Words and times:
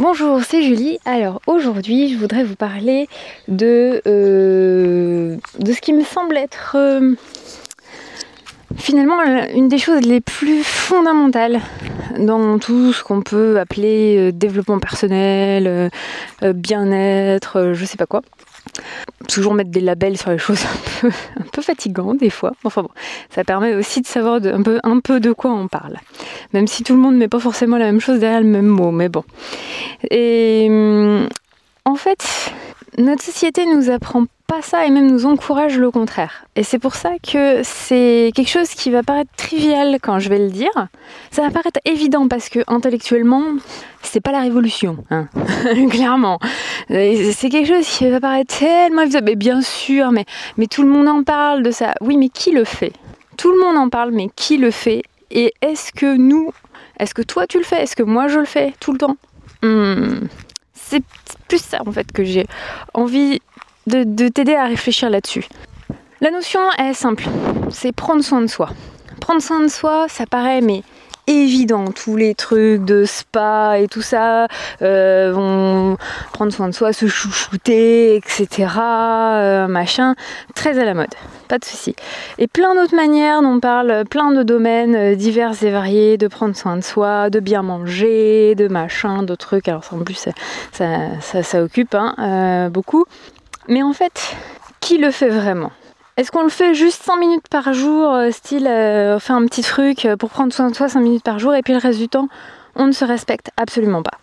Bonjour, 0.00 0.40
c'est 0.42 0.62
Julie. 0.62 0.98
Alors 1.04 1.42
aujourd'hui, 1.46 2.10
je 2.10 2.16
voudrais 2.16 2.42
vous 2.42 2.54
parler 2.54 3.06
de, 3.48 4.00
euh, 4.06 5.36
ce 5.62 5.80
qui 5.82 5.92
me 5.92 6.04
semble 6.04 6.38
être 6.38 6.74
euh, 6.74 7.16
finalement 8.76 9.20
une 9.54 9.68
des 9.68 9.76
choses 9.76 10.00
les 10.00 10.22
plus 10.22 10.64
fondamentales 10.64 11.60
dans 12.18 12.58
tout 12.58 12.94
ce 12.94 13.04
qu'on 13.04 13.20
peut 13.20 13.60
appeler 13.60 14.16
euh, 14.16 14.32
développement 14.32 14.78
personnel, 14.78 15.90
bien-être, 16.40 17.74
je 17.74 17.84
sais 17.84 17.98
pas 17.98 18.06
quoi 18.06 18.22
toujours 19.28 19.54
mettre 19.54 19.70
des 19.70 19.80
labels 19.80 20.18
sur 20.18 20.30
les 20.30 20.38
choses 20.38 20.64
un 20.64 21.00
peu, 21.00 21.08
un 21.38 21.44
peu 21.52 21.62
fatigant 21.62 22.14
des 22.14 22.30
fois. 22.30 22.52
Enfin 22.64 22.82
bon, 22.82 22.90
ça 23.30 23.44
permet 23.44 23.74
aussi 23.74 24.00
de 24.00 24.06
savoir 24.06 24.40
un, 24.42 24.62
peu, 24.62 24.80
un 24.82 25.00
peu 25.00 25.20
de 25.20 25.32
quoi 25.32 25.52
on 25.52 25.68
parle. 25.68 25.96
Même 26.52 26.66
si 26.66 26.82
tout 26.82 26.94
le 26.94 27.00
monde 27.00 27.14
ne 27.14 27.18
met 27.18 27.28
pas 27.28 27.40
forcément 27.40 27.78
la 27.78 27.86
même 27.86 28.00
chose 28.00 28.20
derrière 28.20 28.40
le 28.40 28.46
même 28.46 28.66
mot, 28.66 28.90
mais 28.90 29.08
bon. 29.08 29.24
Et 30.10 30.66
hum, 30.68 31.28
en 31.84 31.94
fait, 31.94 32.52
notre 32.98 33.22
société 33.22 33.66
nous 33.66 33.90
apprend 33.90 34.24
pas 34.50 34.62
ça 34.62 34.84
et 34.84 34.90
même 34.90 35.08
nous 35.08 35.26
encourage 35.26 35.78
le 35.78 35.92
contraire. 35.92 36.44
Et 36.56 36.64
c'est 36.64 36.80
pour 36.80 36.96
ça 36.96 37.12
que 37.22 37.60
c'est 37.62 38.32
quelque 38.34 38.48
chose 38.48 38.70
qui 38.70 38.90
va 38.90 39.04
paraître 39.04 39.30
trivial 39.36 39.98
quand 40.02 40.18
je 40.18 40.28
vais 40.28 40.40
le 40.40 40.50
dire. 40.50 40.72
Ça 41.30 41.42
va 41.42 41.50
paraître 41.50 41.78
évident 41.84 42.26
parce 42.26 42.48
que 42.48 42.58
intellectuellement, 42.66 43.44
c'est 44.02 44.20
pas 44.20 44.32
la 44.32 44.40
révolution, 44.40 45.04
hein. 45.10 45.28
clairement. 45.90 46.40
C'est 46.88 47.48
quelque 47.48 47.68
chose 47.68 47.86
qui 47.86 48.10
va 48.10 48.18
paraître 48.18 48.58
tellement 48.58 49.02
évident. 49.02 49.20
Mais 49.22 49.36
bien 49.36 49.60
sûr, 49.60 50.10
mais, 50.10 50.24
mais 50.56 50.66
tout 50.66 50.82
le 50.82 50.88
monde 50.88 51.06
en 51.06 51.22
parle 51.22 51.62
de 51.62 51.70
ça. 51.70 51.94
Oui, 52.00 52.16
mais 52.16 52.28
qui 52.28 52.50
le 52.50 52.64
fait? 52.64 52.92
Tout 53.36 53.52
le 53.52 53.60
monde 53.60 53.76
en 53.76 53.88
parle, 53.88 54.10
mais 54.10 54.30
qui 54.34 54.56
le 54.56 54.72
fait? 54.72 55.02
Et 55.30 55.54
est-ce 55.62 55.92
que 55.92 56.16
nous, 56.16 56.50
est-ce 56.98 57.14
que 57.14 57.22
toi 57.22 57.46
tu 57.46 57.58
le 57.58 57.64
fais? 57.64 57.84
Est-ce 57.84 57.94
que 57.94 58.02
moi 58.02 58.26
je 58.26 58.40
le 58.40 58.46
fais 58.46 58.74
tout 58.80 58.90
le 58.90 58.98
temps? 58.98 59.16
Hmm. 59.62 60.26
C'est 60.74 61.04
plus 61.46 61.62
ça 61.62 61.82
en 61.86 61.92
fait 61.92 62.10
que 62.10 62.24
j'ai 62.24 62.46
envie 62.94 63.40
de, 63.90 64.28
t'aider 64.28 64.54
à 64.54 64.64
réfléchir 64.64 65.10
là-dessus. 65.10 65.46
La 66.20 66.30
notion 66.30 66.60
est 66.78 66.94
simple, 66.94 67.24
c'est 67.70 67.92
prendre 67.92 68.22
soin 68.22 68.40
de 68.40 68.46
soi. 68.46 68.70
Prendre 69.20 69.42
soin 69.42 69.60
de 69.60 69.68
soi, 69.68 70.06
ça 70.08 70.26
paraît 70.26 70.60
mais 70.60 70.82
évident. 71.30 71.86
Tous 71.86 72.16
les 72.16 72.34
trucs 72.34 72.84
de 72.84 73.04
spa 73.04 73.78
et 73.78 73.88
tout 73.88 74.02
ça 74.02 74.46
euh, 74.82 75.32
vont 75.32 75.96
prendre 76.32 76.52
soin 76.52 76.68
de 76.68 76.74
soi, 76.74 76.92
se 76.92 77.06
chouchouter, 77.06 78.16
etc. 78.16 78.68
Euh, 78.78 79.68
machin, 79.68 80.14
très 80.54 80.78
à 80.78 80.84
la 80.84 80.94
mode, 80.94 81.14
pas 81.48 81.58
de 81.58 81.64
souci. 81.64 81.94
Et 82.38 82.46
plein 82.46 82.74
d'autres 82.74 82.96
manières 82.96 83.42
dont 83.42 83.54
on 83.54 83.60
parle, 83.60 84.04
plein 84.08 84.32
de 84.32 84.42
domaines 84.42 84.94
euh, 84.94 85.14
divers 85.14 85.62
et 85.62 85.70
variés, 85.70 86.16
de 86.16 86.28
prendre 86.28 86.56
soin 86.56 86.76
de 86.76 86.82
soi, 86.82 87.30
de 87.30 87.40
bien 87.40 87.62
manger, 87.62 88.54
de 88.54 88.68
machin, 88.68 89.22
de 89.22 89.34
trucs. 89.34 89.68
Alors 89.68 89.84
en 89.92 89.98
plus 89.98 90.28
ça, 90.72 91.62
occupe 91.62 91.94
hein, 91.94 92.70
beaucoup. 92.70 93.04
Mais 93.68 93.82
en 93.82 93.92
fait, 93.92 94.36
qui 94.80 94.98
le 94.98 95.10
fait 95.10 95.28
vraiment? 95.28 95.70
Est-ce 96.16 96.30
qu'on 96.30 96.42
le 96.42 96.48
fait 96.50 96.74
juste 96.74 97.02
5 97.02 97.16
minutes 97.16 97.48
par 97.48 97.72
jour, 97.72 98.12
euh, 98.12 98.30
style 98.30 98.66
euh, 98.66 99.18
faire 99.18 99.36
un 99.36 99.46
petit 99.46 99.62
truc 99.62 100.04
euh, 100.04 100.16
pour 100.16 100.30
prendre 100.30 100.52
soin 100.52 100.68
de 100.70 100.74
soi 100.74 100.88
5 100.88 101.00
minutes 101.00 101.22
par 101.22 101.38
jour 101.38 101.54
et 101.54 101.62
puis 101.62 101.72
le 101.72 101.78
reste 101.78 101.98
du 101.98 102.08
temps, 102.08 102.28
on 102.74 102.86
ne 102.86 102.92
se 102.92 103.04
respecte 103.04 103.50
absolument 103.56 104.02
pas? 104.02 104.18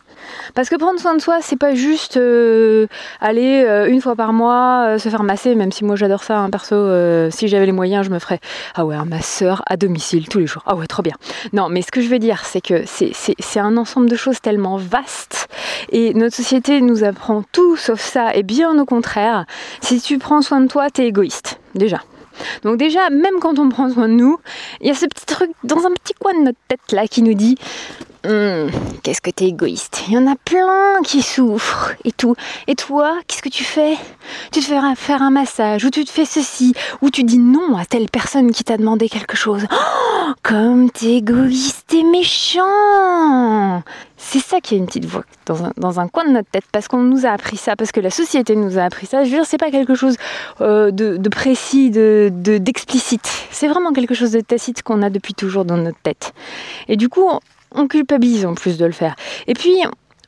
Parce 0.53 0.69
que 0.69 0.75
prendre 0.75 0.99
soin 0.99 1.16
de 1.16 1.21
soi, 1.21 1.39
c'est 1.41 1.57
pas 1.57 1.75
juste 1.75 2.17
euh, 2.17 2.88
aller 3.21 3.63
euh, 3.66 3.88
une 3.88 4.02
fois 4.02 4.16
par 4.16 4.33
mois 4.33 4.85
euh, 4.88 4.97
se 4.97 5.09
faire 5.09 5.23
masser, 5.23 5.55
même 5.55 5.71
si 5.71 5.83
moi 5.83 5.95
j'adore 5.95 6.23
ça, 6.23 6.39
hein, 6.39 6.49
perso, 6.49 6.75
si 7.31 7.47
j'avais 7.47 7.66
les 7.66 7.71
moyens, 7.71 8.05
je 8.05 8.11
me 8.11 8.19
ferais 8.19 8.39
ah 8.75 8.85
ouais, 8.85 8.95
un 8.95 9.05
masseur 9.05 9.63
à 9.67 9.77
domicile 9.77 10.27
tous 10.27 10.39
les 10.39 10.47
jours. 10.47 10.63
Ah 10.65 10.75
ouais, 10.75 10.88
trop 10.88 11.03
bien. 11.03 11.15
Non, 11.53 11.69
mais 11.69 11.81
ce 11.81 11.91
que 11.91 12.02
je 12.02 12.08
veux 12.08 12.19
dire, 12.19 12.43
c'est 12.45 12.61
que 12.61 12.83
c'est 12.85 13.59
un 13.59 13.77
ensemble 13.77 14.09
de 14.09 14.15
choses 14.15 14.41
tellement 14.41 14.77
vastes 14.77 15.47
et 15.91 16.13
notre 16.13 16.35
société 16.35 16.81
nous 16.81 17.03
apprend 17.03 17.43
tout 17.52 17.75
sauf 17.75 18.02
ça, 18.02 18.33
et 18.35 18.43
bien 18.43 18.77
au 18.80 18.85
contraire, 18.85 19.45
si 19.81 20.02
tu 20.02 20.17
prends 20.17 20.41
soin 20.41 20.61
de 20.61 20.67
toi, 20.67 20.89
t'es 20.89 21.08
égoïste, 21.08 21.59
déjà. 21.75 22.02
Donc 22.63 22.77
déjà, 22.77 23.09
même 23.09 23.39
quand 23.39 23.59
on 23.59 23.70
prend 23.70 23.89
soin 23.89 24.08
de 24.08 24.14
nous, 24.14 24.37
il 24.81 24.87
y 24.87 24.92
a 24.92 24.93
ce 24.93 25.05
petit 25.05 25.26
truc 25.26 25.52
dans 25.64 25.86
un 25.86 25.92
petit 25.92 26.14
coin 26.14 26.33
de 26.33 26.43
notre 26.45 26.59
tête 26.67 26.92
là 26.92 27.08
qui 27.08 27.21
nous 27.21 27.33
dit 27.33 27.58
hum, 28.27 28.71
qu'est-ce 29.04 29.21
que 29.21 29.32
t'es 29.32 29.45
égoïste. 29.45 30.04
Il 30.08 30.14
y 30.14 30.17
en 30.17 30.27
a 30.27 30.36
plein 30.36 31.02
qui 31.04 31.21
souffrent 31.21 31.93
et 32.04 32.11
tout. 32.11 32.36
Et 32.67 32.76
toi, 32.76 33.17
qu'est-ce 33.27 33.42
que 33.42 33.49
tu 33.49 33.64
fais? 33.64 33.95
Tu 34.52 34.60
te 34.60 34.65
fais 34.65 34.80
faire 34.95 35.21
un 35.21 35.32
massage, 35.32 35.86
ou 35.86 35.89
tu 35.89 36.04
te 36.05 36.11
fais 36.11 36.26
ceci, 36.26 36.73
ou 37.02 37.10
tu 37.10 37.23
dis 37.23 37.39
non 37.39 37.77
à 37.77 37.86
telle 37.86 38.10
personne 38.10 38.52
qui 38.52 38.64
t'a 38.64 38.77
demandé 38.77 39.10
quelque 39.10 39.38
chose. 39.38 39.65
Oh, 39.71 40.32
comme 40.43 40.89
t'es 40.92 41.15
égoïste 41.15 41.93
et 41.93 42.04
méchant 42.04 43.83
c'est 44.17 44.39
ça 44.39 44.59
qui 44.59 44.76
est 44.76 44.77
une 44.77 44.88
petite 44.88 45.05
voix 45.05 45.23
dans 45.45 45.99
un, 45.99 46.08
coin 46.08 46.26
de 46.26 46.32
notre 46.32 46.49
tête, 46.49 46.65
parce 46.71 46.88
qu'on 46.88 47.02
nous 47.02 47.26
a 47.26 47.30
appris 47.30 47.55
ça, 47.55 47.76
parce 47.76 47.92
que 47.92 48.02
la 48.02 48.09
société 48.09 48.55
nous 48.55 48.77
a 48.77 48.82
appris 48.82 49.05
ça. 49.05 49.23
Je 49.23 49.30
veux 49.30 49.38
dire, 49.38 49.45
c'est 49.45 49.58
pas 49.58 49.71
quelque 49.71 49.95
chose 49.95 50.17
euh, 50.59 50.92
de, 50.92 51.30
précis, 51.30 51.92
de, 51.92 52.30
d'explicite. 52.33 53.30
c'est 53.52 53.67
vraiment 53.67 53.94
quelque 53.94 54.15
chose 54.15 54.32
de 54.32 54.42
tacite 54.42 54.83
qu'on 54.83 55.02
a 55.02 55.09
depuis 55.09 55.33
toujours 55.33 55.64
dans 55.64 55.77
notre 55.77 55.99
tête. 55.99 56.33
Et 56.89 56.98
du 56.98 57.08
coup, 57.08 57.30
on 57.72 57.88
culpabilise 57.88 58.45
en 58.45 58.54
plus 58.54 58.78
de 58.78 58.86
le 58.86 58.92
faire. 58.92 59.16
Et 59.48 59.54
puis, 59.54 59.83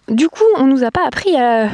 du 0.09 0.27
coup, 0.27 0.43
on 0.57 0.65
nous 0.65 0.83
a 0.83 0.91
pas 0.91 1.05
appris 1.05 1.35
à 1.35 1.69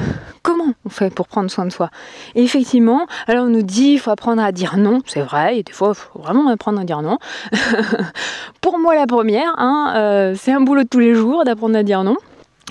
comment 0.46 0.74
on 0.86 0.90
fait 0.90 1.14
pour 1.14 1.28
prendre 1.28 1.50
soin 1.50 1.66
de 1.66 1.72
soi. 1.72 1.90
Et 2.36 2.44
effectivement, 2.44 3.08
alors 3.28 3.46
on 3.46 3.50
nous 3.50 3.64
dit 3.64 3.94
il 3.94 4.00
faut 4.00 4.12
apprendre 4.12 4.44
à 4.44 4.52
dire 4.52 4.78
non, 4.78 5.02
c'est 5.08 5.22
vrai, 5.22 5.64
des 5.64 5.72
fois 5.72 5.94
il 5.94 5.96
faut 5.96 6.20
vraiment 6.20 6.48
apprendre 6.50 6.80
à 6.80 6.84
dire 6.84 7.02
non. 7.02 7.18
pour 8.62 8.78
moi 8.78 8.94
la 8.94 9.08
première, 9.08 9.54
hein, 9.58 9.94
euh, 9.96 10.36
c'est 10.38 10.52
un 10.52 10.62
boulot 10.62 10.84
de 10.84 10.88
tous 10.88 11.00
les 11.00 11.16
jours 11.16 11.46
d'apprendre 11.46 11.76
à 11.78 11.84
dire 11.84 12.04
non. 12.04 12.18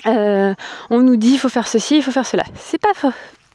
Euh, 0.05 0.53
on 0.89 1.01
nous 1.01 1.17
dit 1.17 1.33
il 1.33 1.37
faut 1.37 1.49
faire 1.49 1.67
ceci, 1.67 1.97
il 1.97 2.03
faut 2.03 2.11
faire 2.11 2.25
cela. 2.25 2.43
C'est 2.55 2.79
pas 2.79 2.93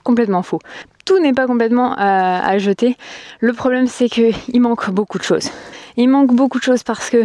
complètement 0.05 0.43
faux. 0.43 0.59
Tout 1.07 1.19
n'est 1.19 1.33
pas 1.33 1.47
complètement 1.47 1.95
à, 1.97 2.47
à 2.47 2.59
jeter. 2.59 2.97
Le 3.41 3.55
problème 3.55 3.87
c'est 3.87 4.11
qu'il 4.11 4.61
manque 4.61 4.91
beaucoup 4.91 5.19
de 5.19 5.25
choses. 5.25 5.51
Il 5.97 6.09
manque 6.09 6.35
beaucoup 6.35 6.59
de 6.59 6.65
choses 6.65 6.83
parce 6.83 7.09
que 7.09 7.25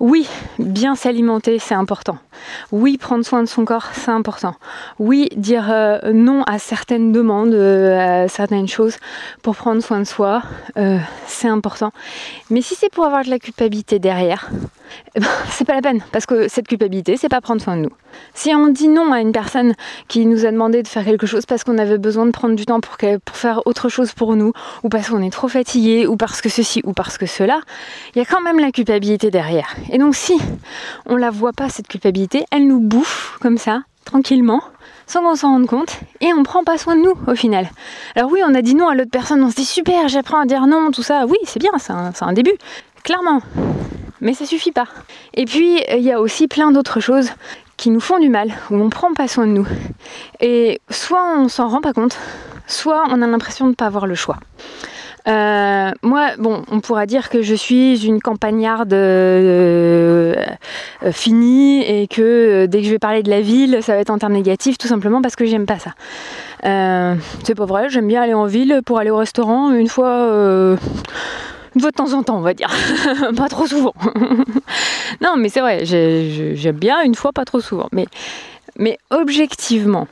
oui, 0.00 0.28
bien 0.58 0.94
s'alimenter, 0.94 1.58
c'est 1.58 1.74
important. 1.74 2.18
Oui, 2.72 2.98
prendre 2.98 3.24
soin 3.24 3.42
de 3.42 3.48
son 3.48 3.64
corps, 3.64 3.88
c'est 3.92 4.10
important. 4.10 4.54
Oui, 4.98 5.28
dire 5.36 5.70
euh, 5.70 6.12
non 6.12 6.42
à 6.44 6.58
certaines 6.58 7.12
demandes, 7.12 7.54
euh, 7.54 8.24
à 8.24 8.28
certaines 8.28 8.68
choses 8.68 8.96
pour 9.42 9.56
prendre 9.56 9.82
soin 9.82 10.00
de 10.00 10.04
soi, 10.04 10.42
euh, 10.76 10.98
c'est 11.26 11.48
important. 11.48 11.92
Mais 12.50 12.62
si 12.62 12.74
c'est 12.74 12.90
pour 12.90 13.04
avoir 13.04 13.24
de 13.24 13.30
la 13.30 13.38
culpabilité 13.38 13.98
derrière, 13.98 14.50
eh 15.14 15.20
ben, 15.20 15.28
c'est 15.50 15.64
pas 15.64 15.74
la 15.74 15.82
peine 15.82 16.00
parce 16.12 16.26
que 16.26 16.48
cette 16.48 16.68
culpabilité, 16.68 17.16
c'est 17.16 17.28
pas 17.28 17.40
prendre 17.40 17.60
soin 17.60 17.76
de 17.76 17.82
nous. 17.82 17.92
Si 18.34 18.54
on 18.54 18.68
dit 18.68 18.88
non 18.88 19.12
à 19.12 19.20
une 19.20 19.32
personne 19.32 19.74
qui 20.08 20.26
nous 20.26 20.46
a 20.46 20.50
demandé 20.50 20.82
de 20.82 20.88
faire 20.88 21.04
quelque 21.04 21.26
chose 21.26 21.46
parce 21.46 21.64
qu'on 21.64 21.78
avait 21.78 21.98
besoin 21.98 22.26
de 22.26 22.30
prendre 22.30 22.54
du 22.54 22.66
temps 22.66 22.80
pour, 22.80 22.96
faire 23.32 23.66
autre 23.66 23.88
chose 23.88 24.12
pour 24.12 24.36
nous, 24.36 24.52
ou 24.82 24.88
parce 24.88 25.08
qu'on 25.10 25.22
est 25.22 25.30
trop 25.30 25.48
fatigué, 25.48 26.06
ou 26.06 26.16
parce 26.16 26.40
que 26.40 26.48
ceci, 26.48 26.80
ou 26.84 26.92
parce 26.92 27.18
que 27.18 27.26
cela, 27.26 27.60
il 28.14 28.18
y 28.18 28.22
a 28.22 28.24
quand 28.24 28.40
même 28.40 28.58
la 28.58 28.70
culpabilité 28.70 29.30
derrière. 29.30 29.74
Et 29.90 29.98
donc 29.98 30.14
si 30.14 30.38
on 31.06 31.16
la 31.16 31.30
voit 31.30 31.52
pas 31.52 31.68
cette 31.68 31.88
culpabilité, 31.88 32.44
elle 32.50 32.66
nous 32.66 32.80
bouffe 32.80 33.38
comme 33.40 33.58
ça, 33.58 33.82
tranquillement, 34.04 34.62
sans 35.06 35.22
qu'on 35.22 35.36
s'en 35.36 35.52
rende 35.52 35.66
compte, 35.66 36.00
et 36.20 36.32
on 36.34 36.42
prend 36.42 36.64
pas 36.64 36.78
soin 36.78 36.96
de 36.96 37.02
nous 37.02 37.14
au 37.26 37.34
final. 37.34 37.70
Alors 38.14 38.30
oui, 38.30 38.40
on 38.46 38.54
a 38.54 38.62
dit 38.62 38.74
non 38.74 38.88
à 38.88 38.94
l'autre 38.94 39.10
personne, 39.10 39.42
on 39.42 39.50
se 39.50 39.56
dit 39.56 39.64
super, 39.64 40.08
j'apprends 40.08 40.40
à 40.40 40.46
dire 40.46 40.66
non, 40.66 40.90
tout 40.90 41.02
ça. 41.02 41.26
Oui, 41.26 41.38
c'est 41.44 41.58
bien, 41.58 41.72
c'est 41.78 41.92
un 41.92 42.32
début, 42.32 42.54
clairement 43.02 43.40
mais 44.20 44.34
ça 44.34 44.46
suffit 44.46 44.72
pas. 44.72 44.86
Et 45.34 45.44
puis 45.44 45.80
il 45.90 46.02
y 46.02 46.12
a 46.12 46.20
aussi 46.20 46.48
plein 46.48 46.70
d'autres 46.72 47.00
choses 47.00 47.30
qui 47.76 47.90
nous 47.90 48.00
font 48.00 48.18
du 48.18 48.28
mal, 48.28 48.52
où 48.70 48.76
on 48.76 48.90
prend 48.90 49.14
pas 49.14 49.28
soin 49.28 49.46
de 49.46 49.52
nous. 49.52 49.66
Et 50.40 50.80
soit 50.90 51.24
on 51.36 51.48
s'en 51.48 51.68
rend 51.68 51.80
pas 51.80 51.92
compte, 51.92 52.18
soit 52.66 53.04
on 53.10 53.22
a 53.22 53.26
l'impression 53.26 53.66
de 53.66 53.70
ne 53.70 53.74
pas 53.74 53.86
avoir 53.86 54.06
le 54.06 54.14
choix. 54.14 54.36
Euh, 55.28 55.90
moi, 56.02 56.30
bon, 56.38 56.62
on 56.70 56.80
pourra 56.80 57.04
dire 57.06 57.28
que 57.28 57.42
je 57.42 57.54
suis 57.54 58.06
une 58.06 58.20
campagnarde 58.20 58.92
euh, 58.94 60.34
euh, 61.02 61.12
finie 61.12 61.82
et 61.82 62.06
que 62.06 62.66
dès 62.66 62.78
que 62.78 62.86
je 62.86 62.90
vais 62.90 62.98
parler 62.98 63.22
de 63.22 63.28
la 63.28 63.40
ville, 63.40 63.78
ça 63.82 63.94
va 63.94 64.00
être 64.00 64.10
en 64.10 64.18
termes 64.18 64.32
négatifs, 64.32 64.78
tout 64.78 64.88
simplement 64.88 65.20
parce 65.20 65.36
que 65.36 65.44
j'aime 65.44 65.66
pas 65.66 65.78
ça. 65.78 65.92
c'est 67.44 67.54
pas 67.54 67.66
vrai, 67.66 67.90
j'aime 67.90 68.08
bien 68.08 68.22
aller 68.22 68.34
en 68.34 68.46
ville 68.46 68.80
pour 68.86 68.98
aller 68.98 69.10
au 69.10 69.18
restaurant 69.18 69.72
une 69.72 69.88
fois 69.88 70.76
de 71.86 71.96
temps 71.96 72.12
en 72.12 72.22
temps, 72.22 72.36
on 72.38 72.42
va 72.42 72.54
dire. 72.54 72.70
pas 73.36 73.48
trop 73.48 73.66
souvent. 73.66 73.94
non, 75.20 75.36
mais 75.36 75.48
c'est 75.48 75.60
vrai, 75.60 75.84
j'aime 75.84 76.76
bien 76.76 77.02
une 77.02 77.14
fois, 77.14 77.32
pas 77.32 77.44
trop 77.44 77.60
souvent. 77.60 77.88
Mais, 77.92 78.06
mais 78.76 78.98
objectivement, 79.10 80.06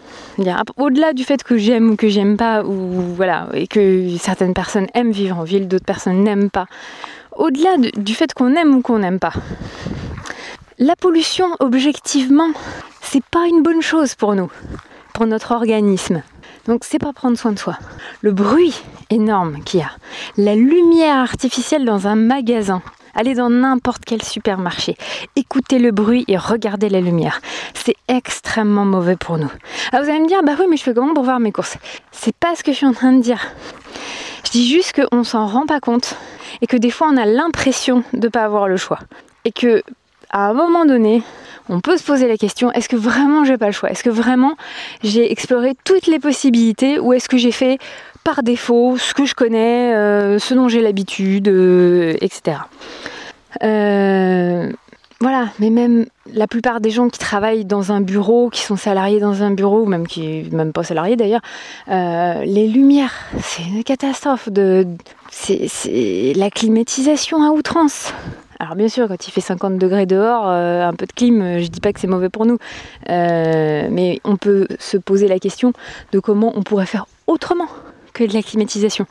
au-delà 0.76 1.12
du 1.12 1.24
fait 1.24 1.42
que 1.42 1.56
j'aime 1.56 1.90
ou 1.90 1.96
que 1.96 2.08
j'aime 2.08 2.36
pas, 2.36 2.64
ou 2.64 3.02
voilà, 3.14 3.48
et 3.54 3.66
que 3.66 4.08
certaines 4.18 4.54
personnes 4.54 4.86
aiment 4.94 5.12
vivre 5.12 5.38
en 5.38 5.44
ville, 5.44 5.68
d'autres 5.68 5.84
personnes 5.84 6.22
n'aiment 6.22 6.50
pas, 6.50 6.66
au-delà 7.36 7.76
du 7.96 8.14
fait 8.14 8.32
qu'on 8.32 8.54
aime 8.54 8.74
ou 8.74 8.80
qu'on 8.80 8.98
n'aime 8.98 9.18
pas, 9.18 9.32
la 10.78 10.94
pollution, 10.94 11.46
objectivement, 11.60 12.50
c'est 13.00 13.24
pas 13.24 13.46
une 13.46 13.62
bonne 13.62 13.80
chose 13.80 14.14
pour 14.14 14.34
nous, 14.34 14.50
pour 15.14 15.26
notre 15.26 15.52
organisme. 15.52 16.22
Donc 16.66 16.84
c'est 16.84 16.98
pas 16.98 17.12
prendre 17.12 17.38
soin 17.38 17.52
de 17.52 17.58
soi. 17.58 17.78
Le 18.22 18.32
bruit 18.32 18.82
énorme 19.10 19.62
qu'il 19.64 19.80
y 19.80 19.82
a, 19.82 19.90
la 20.36 20.54
lumière 20.54 21.18
artificielle 21.18 21.84
dans 21.84 22.06
un 22.06 22.16
magasin, 22.16 22.82
Allez 23.18 23.32
dans 23.32 23.48
n'importe 23.48 24.04
quel 24.04 24.20
supermarché, 24.20 24.94
écoutez 25.36 25.78
le 25.78 25.90
bruit 25.90 26.26
et 26.28 26.36
regardez 26.36 26.90
la 26.90 27.00
lumière. 27.00 27.40
C'est 27.72 27.96
extrêmement 28.08 28.84
mauvais 28.84 29.16
pour 29.16 29.38
nous. 29.38 29.50
Alors 29.90 30.04
vous 30.04 30.10
allez 30.10 30.20
me 30.20 30.28
dire, 30.28 30.42
bah 30.42 30.52
oui, 30.58 30.66
mais 30.68 30.76
je 30.76 30.82
fais 30.82 30.92
comment 30.92 31.14
pour 31.14 31.24
voir 31.24 31.40
mes 31.40 31.50
courses? 31.50 31.78
C'est 32.12 32.36
pas 32.36 32.54
ce 32.54 32.62
que 32.62 32.72
je 32.72 32.76
suis 32.76 32.86
en 32.86 32.92
train 32.92 33.14
de 33.14 33.22
dire. 33.22 33.40
Je 34.44 34.50
dis 34.50 34.68
juste 34.68 34.92
qu'on 34.92 35.24
s'en 35.24 35.46
rend 35.46 35.64
pas 35.64 35.80
compte 35.80 36.14
et 36.60 36.66
que 36.66 36.76
des 36.76 36.90
fois 36.90 37.08
on 37.10 37.16
a 37.16 37.24
l'impression 37.24 38.04
de 38.12 38.26
ne 38.26 38.28
pas 38.28 38.44
avoir 38.44 38.68
le 38.68 38.76
choix. 38.76 38.98
Et 39.46 39.50
que 39.50 39.82
à 40.28 40.50
un 40.50 40.52
moment 40.52 40.84
donné, 40.84 41.22
on 41.68 41.80
peut 41.80 41.96
se 41.96 42.04
poser 42.04 42.28
la 42.28 42.36
question 42.36 42.70
est-ce 42.72 42.88
que 42.88 42.96
vraiment 42.96 43.44
j'ai 43.44 43.58
pas 43.58 43.66
le 43.66 43.72
choix? 43.72 43.90
Est-ce 43.90 44.04
que 44.04 44.10
vraiment 44.10 44.56
j'ai 45.02 45.30
exploré 45.30 45.74
toutes 45.84 46.06
les 46.06 46.18
possibilités 46.18 46.98
ou 46.98 47.12
est-ce 47.12 47.28
que 47.28 47.36
j'ai 47.36 47.52
fait 47.52 47.78
par 48.26 48.42
défaut 48.42 48.96
ce 48.98 49.14
que 49.14 49.24
je 49.24 49.34
connais, 49.34 49.94
euh, 49.94 50.40
ce 50.40 50.52
dont 50.52 50.68
j'ai 50.68 50.80
l'habitude, 50.80 51.46
euh, 51.46 52.16
etc. 52.20 52.58
Euh, 53.62 54.72
voilà, 55.20 55.48
mais 55.60 55.70
même 55.70 56.06
la 56.32 56.48
plupart 56.48 56.80
des 56.80 56.90
gens 56.90 57.08
qui 57.08 57.20
travaillent 57.20 57.64
dans 57.64 57.92
un 57.92 58.00
bureau, 58.00 58.50
qui 58.50 58.62
sont 58.62 58.76
salariés 58.76 59.20
dans 59.20 59.44
un 59.44 59.52
bureau, 59.52 59.82
ou 59.82 59.86
même 59.86 60.08
qui 60.08 60.48
même 60.50 60.72
pas 60.72 60.82
salariés 60.82 61.14
d'ailleurs, 61.14 61.40
les 61.88 62.66
lumières, 62.66 63.14
c'est 63.42 63.62
une 63.62 63.84
catastrophe. 63.84 64.48
C'est 65.30 66.32
la 66.34 66.50
climatisation 66.50 67.42
à 67.42 67.50
outrance. 67.50 68.12
Alors 68.58 68.74
bien 68.74 68.88
sûr, 68.88 69.06
quand 69.08 69.28
il 69.28 69.30
fait 69.30 69.40
50 69.40 69.78
degrés 69.78 70.06
dehors, 70.06 70.48
euh, 70.48 70.86
un 70.86 70.94
peu 70.94 71.06
de 71.06 71.12
clim, 71.12 71.42
euh, 71.42 71.60
je 71.60 71.68
dis 71.68 71.80
pas 71.80 71.92
que 71.92 72.00
c'est 72.00 72.06
mauvais 72.06 72.30
pour 72.30 72.46
nous, 72.46 72.58
euh, 73.10 73.88
mais 73.90 74.20
on 74.24 74.36
peut 74.36 74.66
se 74.78 74.96
poser 74.96 75.28
la 75.28 75.38
question 75.38 75.72
de 76.12 76.18
comment 76.20 76.52
on 76.56 76.62
pourrait 76.62 76.86
faire 76.86 77.06
autrement 77.26 77.68
de 78.24 78.34
la 78.34 78.42
climatisation. 78.42 79.06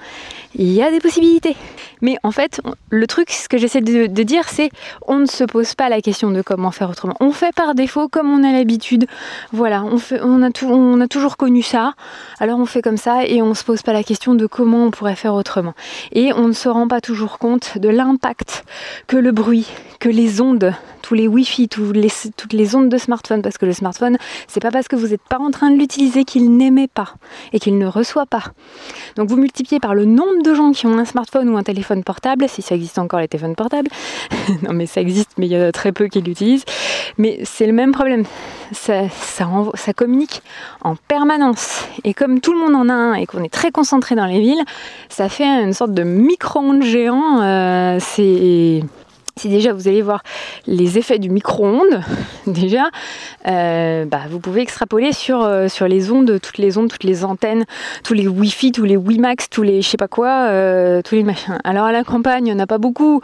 Il 0.56 0.72
y 0.72 0.82
a 0.82 0.92
des 0.92 1.00
possibilités. 1.00 1.56
Mais 2.02 2.18
en 2.24 2.32
fait, 2.32 2.62
le 2.90 3.08
truc, 3.08 3.30
ce 3.30 3.48
que 3.50 3.58
j'essaie 3.58 3.82
de, 3.82 4.24
dire, 4.24 4.48
c'est 4.50 4.70
on 5.08 5.18
ne 5.18 5.26
se 5.26 5.44
pose 5.44 5.76
pas 5.76 5.90
la 5.90 6.02
question 6.02 6.32
de 6.32 6.42
comment 6.42 6.72
faire 6.72 6.90
autrement. 6.90 7.16
On 7.20 7.32
fait 7.32 7.54
par 7.54 7.76
défaut 7.76 8.08
comme 8.08 8.32
on 8.32 8.44
a 8.44 8.52
l'habitude. 8.52 9.06
Voilà, 9.52 9.84
on, 9.84 9.98
a 10.44 10.50
on 10.66 11.02
a 11.02 11.08
toujours 11.08 11.38
connu 11.38 11.62
ça. 11.62 11.94
Alors 12.40 12.60
on 12.60 12.66
fait 12.66 12.82
comme 12.82 12.98
ça 12.98 13.26
et 13.26 13.42
on 13.42 13.50
ne 13.50 13.54
se 13.54 13.64
pose 13.64 13.82
pas 13.82 13.94
la 13.94 14.04
question 14.04 14.36
de 14.36 14.46
comment 14.46 14.86
on 14.86 14.92
pourrait 14.92 15.16
faire 15.16 15.34
autrement. 15.34 15.74
Et 16.12 16.34
on 16.34 16.48
ne 16.48 16.54
se 16.54 16.70
rend 16.70 16.88
pas 16.88 17.02
toujours 17.02 17.38
compte 17.40 17.78
de 17.78 17.90
l'impact 17.90 18.66
que 19.08 19.18
le 19.18 19.32
bruit, 19.32 19.68
que 20.00 20.10
les 20.10 20.42
ondes, 20.42 20.74
tous 21.06 21.14
les 21.14 21.28
Wi-Fi, 21.28 21.70
toutes 21.70 22.54
les 22.54 22.76
ondes 22.76 22.90
de 22.90 22.98
smartphone, 22.98 23.44
parce 23.44 23.60
que 23.60 23.68
le 23.68 23.74
smartphone, 23.74 24.18
c'est 24.48 24.60
pas 24.60 24.72
parce 24.72 24.88
que 24.88 24.96
vous 24.96 25.10
n'êtes 25.10 25.22
pas 25.22 25.38
en 25.38 25.52
train 25.52 25.70
de 25.70 25.78
l'utiliser 25.78 26.24
qu'il 26.24 26.58
n'émet 26.58 26.88
pas 26.88 27.14
et 27.54 27.60
qu'il 27.60 27.78
ne 27.78 27.86
reçoit 27.86 28.26
pas. 28.26 28.46
Donc 29.16 29.30
vous 29.30 29.38
multipliez 29.38 29.80
par 29.80 29.94
le 29.94 30.06
nombre 30.06 30.42
de 30.44 30.56
gens 30.56 30.72
qui 30.72 30.88
ont 30.88 30.98
un 30.98 31.06
smartphone 31.06 31.48
ou 31.50 31.58
un 31.58 31.64
téléphone 31.64 32.04
portable, 32.04 32.50
si 32.50 32.64
ça 32.64 32.74
existe 32.74 32.98
encore 32.98 33.20
les 33.20 33.28
téléphones 33.28 33.56
portables. 33.56 33.90
non 34.64 34.74
mais 34.74 34.88
ça 34.88 35.00
existe, 35.00 35.30
mais 35.38 35.46
il 35.46 35.52
y 35.52 35.58
en 35.58 35.62
a 35.62 35.72
très 35.72 35.92
peu 35.92 36.08
qui 36.08 36.22
l'utilisent. 36.22 36.66
Mais 37.20 37.40
c'est 37.44 37.68
le 37.68 37.74
même 37.74 37.92
problème. 37.92 38.24
Ça, 38.72 39.08
ça, 39.10 39.94
communique 39.94 40.42
en 40.82 40.96
permanence. 40.96 41.86
Et 42.04 42.16
comme 42.16 42.40
tout 42.40 42.52
le 42.52 42.60
monde 42.60 42.76
en 42.76 42.90
a 42.90 42.94
un 42.94 43.14
et 43.14 43.28
qu'on 43.28 43.44
est 43.44 43.54
très 43.54 43.70
concentré 43.70 44.16
dans 44.16 44.26
les 44.26 44.40
villes, 44.40 44.64
ça 45.10 45.30
fait 45.30 45.46
une 45.46 45.74
sorte 45.74 45.94
de 45.94 46.02
micro-ondes 46.02 46.82
géant. 46.82 47.44
Euh, 47.44 48.00
c'est 48.02 48.82
si 49.38 49.50
déjà 49.50 49.74
vous 49.74 49.90
allez 49.90 50.02
voir 50.02 50.24
les 50.66 50.98
effets 50.98 51.20
du 51.20 51.30
micro-ondes, 51.30 52.02
déjà, 52.48 52.86
euh, 53.48 54.06
bah, 54.06 54.22
vous 54.30 54.40
pouvez 54.40 54.62
extrapoler 54.62 55.12
sur, 55.12 55.44
euh, 55.44 55.68
sur 55.68 55.88
les 55.88 56.10
ondes, 56.10 56.40
toutes 56.42 56.58
les 56.58 56.78
ondes, 56.78 56.90
toutes 56.90 57.04
les 57.04 57.26
antennes, 57.26 57.66
tous 58.04 58.14
les 58.14 58.28
Wi-Fi, 58.30 58.72
tous 58.72 58.86
les 58.86 58.96
WiMAX, 58.96 59.50
tous 59.50 59.62
les 59.62 59.82
je 59.82 59.90
sais 59.90 59.98
pas 59.98 60.08
quoi, 60.08 60.48
euh, 60.48 61.02
tous 61.02 61.16
les 61.16 61.24
machins. 61.24 61.58
Alors 61.66 61.86
à 61.86 61.92
la 61.92 62.06
campagne, 62.06 62.48
il 62.48 62.54
n'y 62.54 62.60
en 62.60 62.64
a 62.64 62.68
pas 62.68 62.78
beaucoup. 62.78 63.22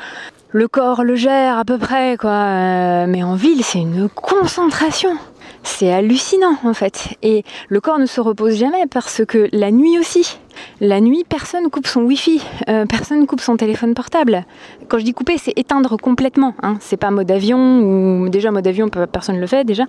Le 0.49 0.67
corps 0.67 1.03
le 1.03 1.15
gère 1.15 1.57
à 1.57 1.63
peu 1.63 1.77
près, 1.77 2.17
quoi. 2.17 3.07
mais 3.07 3.23
en 3.23 3.35
ville, 3.35 3.63
c'est 3.63 3.79
une 3.79 4.09
concentration 4.09 5.17
c'est 5.63 5.91
hallucinant 5.91 6.57
en 6.63 6.73
fait. 6.73 7.09
Et 7.21 7.43
le 7.69 7.81
corps 7.81 7.99
ne 7.99 8.05
se 8.05 8.21
repose 8.21 8.55
jamais 8.55 8.87
parce 8.89 9.23
que 9.25 9.49
la 9.51 9.71
nuit 9.71 9.99
aussi, 9.99 10.37
la 10.79 10.99
nuit, 10.99 11.23
personne 11.27 11.69
coupe 11.69 11.87
son 11.87 12.01
wifi, 12.01 12.41
euh, 12.69 12.85
personne 12.85 13.25
coupe 13.27 13.41
son 13.41 13.57
téléphone 13.57 13.93
portable. 13.93 14.45
Quand 14.87 14.99
je 14.99 15.05
dis 15.05 15.13
couper, 15.13 15.37
c'est 15.37 15.53
éteindre 15.57 15.97
complètement. 15.97 16.55
Hein. 16.63 16.77
C'est 16.79 16.97
pas 16.97 17.11
mode 17.11 17.29
avion 17.31 17.81
ou 17.81 18.29
déjà 18.29 18.51
mode 18.51 18.67
avion, 18.67 18.89
personne 18.89 19.35
ne 19.35 19.41
le 19.41 19.47
fait 19.47 19.63
déjà. 19.63 19.83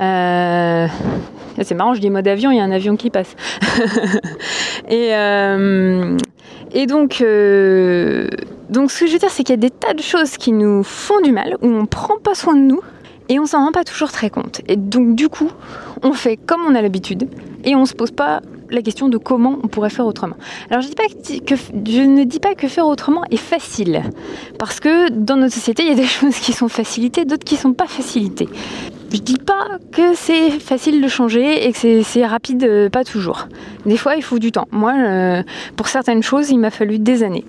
Euh, 0.00 0.86
c'est 1.62 1.74
marrant, 1.74 1.94
je 1.94 2.00
dis 2.00 2.10
mode 2.10 2.28
avion, 2.28 2.50
il 2.50 2.58
y 2.58 2.60
a 2.60 2.64
un 2.64 2.72
avion 2.72 2.96
qui 2.96 3.10
passe. 3.10 3.34
et, 4.88 5.14
euh, 5.14 6.16
et 6.72 6.86
donc, 6.86 7.24
donc 8.70 8.90
ce 8.90 9.00
que 9.00 9.06
je 9.06 9.12
veux 9.12 9.18
dire, 9.18 9.30
c'est 9.30 9.44
qu'il 9.44 9.54
y 9.54 9.58
a 9.58 9.60
des 9.60 9.70
tas 9.70 9.94
de 9.94 10.02
choses 10.02 10.36
qui 10.36 10.52
nous 10.52 10.82
font 10.82 11.20
du 11.20 11.32
mal, 11.32 11.56
où 11.62 11.68
on 11.68 11.86
prend 11.86 12.18
pas 12.18 12.34
soin 12.34 12.54
de 12.54 12.62
nous 12.62 12.80
et 13.28 13.38
on 13.38 13.46
s'en 13.46 13.64
rend 13.64 13.72
pas 13.72 13.84
toujours 13.84 14.12
très 14.12 14.30
compte. 14.30 14.60
Et 14.68 14.76
donc 14.76 15.14
du 15.14 15.28
coup, 15.28 15.50
on 16.02 16.12
fait 16.12 16.36
comme 16.36 16.62
on 16.68 16.74
a 16.74 16.82
l'habitude 16.82 17.28
et 17.64 17.74
on 17.74 17.86
se 17.86 17.94
pose 17.94 18.10
pas 18.10 18.40
la 18.70 18.82
question 18.82 19.08
de 19.08 19.18
comment 19.18 19.58
on 19.62 19.68
pourrait 19.68 19.90
faire 19.90 20.06
autrement. 20.06 20.36
Alors 20.70 20.82
je, 20.82 20.88
dis 20.88 20.94
pas 20.94 21.04
que, 21.06 21.54
je 21.56 22.00
ne 22.00 22.24
dis 22.24 22.40
pas 22.40 22.54
que 22.54 22.68
faire 22.68 22.86
autrement 22.86 23.22
est 23.30 23.36
facile, 23.36 24.02
parce 24.58 24.80
que 24.80 25.10
dans 25.10 25.36
notre 25.36 25.54
société, 25.54 25.84
il 25.84 25.88
y 25.88 25.92
a 25.92 25.96
des 25.96 26.04
choses 26.06 26.36
qui 26.36 26.52
sont 26.52 26.68
facilitées, 26.68 27.24
d'autres 27.24 27.44
qui 27.44 27.56
sont 27.56 27.72
pas 27.72 27.86
facilitées. 27.86 28.48
Je 29.12 29.20
dis 29.20 29.38
pas 29.38 29.78
que 29.92 30.14
c'est 30.14 30.50
facile 30.50 31.00
de 31.00 31.06
changer 31.06 31.68
et 31.68 31.72
que 31.72 32.02
c'est 32.02 32.26
rapide, 32.26 32.64
euh, 32.64 32.90
pas 32.90 33.04
toujours. 33.04 33.46
Des 33.86 33.96
fois, 33.96 34.16
il 34.16 34.22
faut 34.22 34.40
du 34.40 34.50
temps. 34.50 34.66
Moi, 34.72 34.92
euh, 34.96 35.42
pour 35.76 35.86
certaines 35.86 36.22
choses, 36.24 36.50
il 36.50 36.58
m'a 36.58 36.72
fallu 36.72 36.98
des 36.98 37.22
années. 37.22 37.44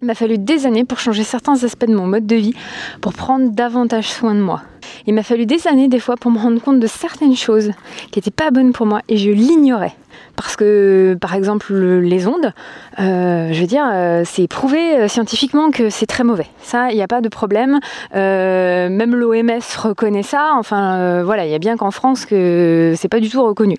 Il 0.00 0.06
m'a 0.06 0.14
fallu 0.14 0.38
des 0.38 0.64
années 0.64 0.84
pour 0.84 1.00
changer 1.00 1.24
certains 1.24 1.64
aspects 1.64 1.86
de 1.86 1.94
mon 1.94 2.06
mode 2.06 2.24
de 2.24 2.36
vie, 2.36 2.54
pour 3.00 3.12
prendre 3.14 3.50
davantage 3.50 4.08
soin 4.08 4.32
de 4.32 4.40
moi. 4.40 4.62
Il 5.08 5.14
m'a 5.14 5.24
fallu 5.24 5.44
des 5.44 5.66
années 5.66 5.88
des 5.88 5.98
fois 5.98 6.14
pour 6.16 6.30
me 6.30 6.38
rendre 6.38 6.60
compte 6.62 6.78
de 6.78 6.86
certaines 6.86 7.34
choses 7.34 7.72
qui 8.12 8.20
n'étaient 8.20 8.30
pas 8.30 8.52
bonnes 8.52 8.72
pour 8.72 8.86
moi 8.86 9.02
et 9.08 9.16
je 9.16 9.30
l'ignorais. 9.30 9.96
Parce 10.38 10.54
que, 10.54 11.18
par 11.20 11.34
exemple, 11.34 11.74
les 11.74 12.28
ondes, 12.28 12.52
euh, 13.00 13.52
je 13.52 13.60
veux 13.60 13.66
dire, 13.66 13.84
euh, 13.92 14.22
c'est 14.24 14.46
prouvé 14.46 14.96
euh, 14.96 15.08
scientifiquement 15.08 15.72
que 15.72 15.90
c'est 15.90 16.06
très 16.06 16.22
mauvais. 16.22 16.46
Ça, 16.62 16.92
il 16.92 16.94
n'y 16.94 17.02
a 17.02 17.08
pas 17.08 17.20
de 17.20 17.28
problème. 17.28 17.80
même 18.14 19.16
l'OMS 19.16 19.60
reconnaît 19.82 20.22
ça. 20.22 20.52
Enfin, 20.54 21.24
voilà, 21.24 21.44
il 21.44 21.50
y 21.50 21.56
a 21.56 21.58
bien 21.58 21.76
qu'en 21.76 21.90
France 21.90 22.24
que 22.24 22.94
c'est 22.96 23.08
pas 23.08 23.18
du 23.18 23.28
tout 23.28 23.42
reconnu. 23.42 23.76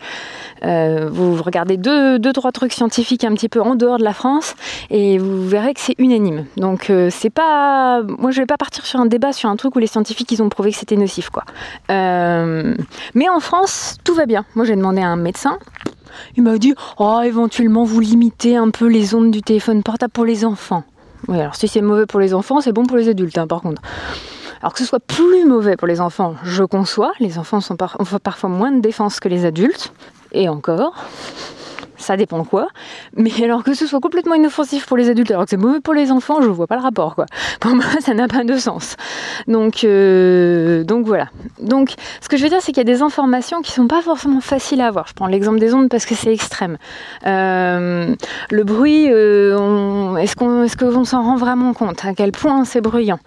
vous 0.62 1.42
regardez 1.42 1.78
deux, 1.78 2.20
deux, 2.20 2.34
trois 2.34 2.52
trucs 2.52 2.74
scientifiques 2.74 3.24
un 3.24 3.34
petit 3.36 3.48
peu 3.48 3.62
en 3.62 3.76
dehors 3.76 3.98
de 3.98 4.04
la 4.04 4.14
France 4.14 4.56
et 4.90 5.18
vous 5.18 5.48
verrez 5.48 5.74
que 5.74 5.80
c'est 5.80 5.96
unanime. 5.98 6.46
Donc, 6.58 6.92
c'est 7.10 7.30
pas. 7.30 8.02
Moi, 8.04 8.32
je 8.32 8.42
vais 8.42 8.48
pas 8.48 8.58
partir 8.58 8.86
sur 8.86 9.00
un 9.00 9.06
débat 9.06 9.32
sur 9.32 9.50
un 9.50 9.56
truc 9.56 9.78
où 9.78 9.80
les 9.80 9.88
scientifiques 9.88 10.32
ils 10.34 10.44
ont 10.44 10.50
prouvé 10.50 10.72
que 10.72 10.78
c'était 10.78 10.98
nocif, 10.98 11.30
quoi. 11.30 11.46
mais 11.88 13.30
en 13.30 13.40
France, 13.40 13.96
tout 14.04 14.14
va 14.14 14.26
bien. 14.26 14.44
Moi, 14.56 14.66
j'ai 14.66 14.76
demandé 14.76 15.02
à 15.02 15.08
un 15.08 15.16
médecin 15.16 15.58
il 16.36 16.44
m'a 16.44 16.58
dit 16.58 16.74
Oh, 16.98 17.22
éventuellement, 17.24 17.84
vous 17.84 18.00
limitez 18.00 18.56
un 18.56 18.70
peu 18.70 18.88
les 18.88 19.16
ondes 19.16 19.32
du 19.32 19.42
téléphone 19.42 19.84
portable 19.84 20.12
pour 20.12 20.26
les 20.26 20.46
enfants. 20.46 20.84
Oui, 21.28 21.40
alors 21.40 21.56
si 21.56 21.68
c'est 21.68 21.82
mauvais 21.82 22.06
pour 22.06 22.20
les 22.20 22.34
enfants, 22.34 22.62
c'est 22.62 22.72
bon 22.72 22.86
pour 22.86 22.98
les 22.98 23.10
adultes, 23.10 23.38
hein, 23.38 23.48
par 23.48 23.62
contre. 23.62 23.82
Alors 24.62 24.74
que 24.74 24.80
ce 24.80 24.86
soit 24.86 25.00
plus 25.00 25.46
mauvais 25.46 25.78
pour 25.78 25.88
les 25.88 26.02
enfants, 26.02 26.36
je 26.44 26.64
conçois. 26.64 27.14
Les 27.20 27.38
enfants 27.38 27.62
sont 27.62 27.78
ont 27.82 28.20
parfois 28.22 28.50
moins 28.50 28.72
de 28.72 28.82
défense 28.82 29.20
que 29.20 29.30
les 29.30 29.46
adultes. 29.46 29.94
Et 30.32 30.50
encore, 30.50 30.94
ça 32.00 32.18
dépend 32.18 32.44
quoi. 32.44 32.68
Mais 33.16 33.32
alors 33.44 33.64
que 33.64 33.74
ce 33.74 33.86
soit 33.86 34.00
complètement 34.00 34.36
inoffensif 34.36 34.86
pour 34.86 34.98
les 34.98 35.10
adultes 35.10 35.32
alors 35.32 35.44
que 35.44 35.50
c'est 35.52 35.58
mauvais 35.58 35.80
pour 35.80 35.94
les 35.94 36.12
enfants, 36.12 36.42
je 36.42 36.50
vois 36.50 36.68
pas 36.68 36.76
le 36.76 36.82
rapport 36.82 37.16
quoi. 37.16 37.26
Pour 37.60 37.76
moi, 37.76 37.86
ça 38.00 38.14
n'a 38.14 38.28
pas 38.28 38.44
de 38.44 38.58
sens. 38.58 38.96
Donc, 39.48 39.84
euh, 39.84 40.84
donc 40.84 41.06
voilà. 41.06 41.28
Donc, 41.62 41.94
ce 42.22 42.30
que 42.30 42.38
je 42.38 42.44
veux 42.44 42.50
dire, 42.50 42.60
c'est 42.62 42.72
qu'il 42.72 42.78
y 42.78 42.90
a 42.90 42.92
des 42.92 43.02
informations 43.02 43.62
qui 43.62 43.72
sont 43.72 43.88
pas 43.88 44.02
forcément 44.02 44.42
faciles 44.42 44.82
à 44.82 44.88
avoir. 44.88 45.08
Je 45.08 45.14
prends 45.14 45.28
l'exemple 45.28 45.60
des 45.60 45.74
ondes 45.74 45.90
parce 45.90 46.06
que 46.06 46.16
c'est 46.16 46.34
extrême. 46.34 46.78
Euh, 47.26 48.16
le 48.50 48.64
bruit, 48.64 49.08
euh, 49.12 50.16
est-ce 50.18 50.36
qu'on, 50.36 50.64
est-ce 50.64 50.78
s'en 51.04 51.24
rend 51.24 51.36
vraiment 51.36 51.74
compte? 51.74 52.06
À 52.06 52.14
quel 52.14 52.32
point 52.32 52.66
c'est 52.66 52.82
bruyant? 52.82 53.20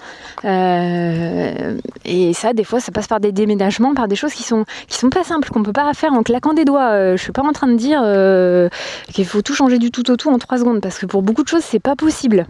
Et 0.44 2.32
ça, 2.34 2.52
des 2.52 2.64
fois, 2.64 2.80
ça 2.80 2.92
passe 2.92 3.06
par 3.06 3.20
des 3.20 3.32
déménagements, 3.32 3.94
par 3.94 4.08
des 4.08 4.16
choses 4.16 4.32
qui 4.32 4.42
sont 4.42 4.64
qui 4.88 4.98
sont 4.98 5.10
pas 5.10 5.24
simples, 5.24 5.50
qu'on 5.50 5.62
peut 5.62 5.72
pas 5.72 5.92
faire 5.94 6.12
en 6.12 6.22
claquant 6.22 6.52
des 6.54 6.64
doigts. 6.64 7.16
je 7.16 7.22
suis 7.22 7.32
pas 7.32 7.42
en 7.42 7.52
train 7.52 7.68
de 7.68 7.76
dire 7.76 8.02
euh, 8.62 8.68
qu'il 9.12 9.26
faut 9.26 9.42
tout 9.42 9.54
changer 9.54 9.78
du 9.78 9.90
tout 9.90 10.10
au 10.10 10.16
tout 10.16 10.30
en 10.30 10.38
trois 10.38 10.58
secondes 10.58 10.80
parce 10.80 10.98
que 10.98 11.06
pour 11.06 11.22
beaucoup 11.22 11.42
de 11.42 11.48
choses 11.48 11.64
c'est 11.64 11.80
pas 11.80 11.96
possible. 11.96 12.46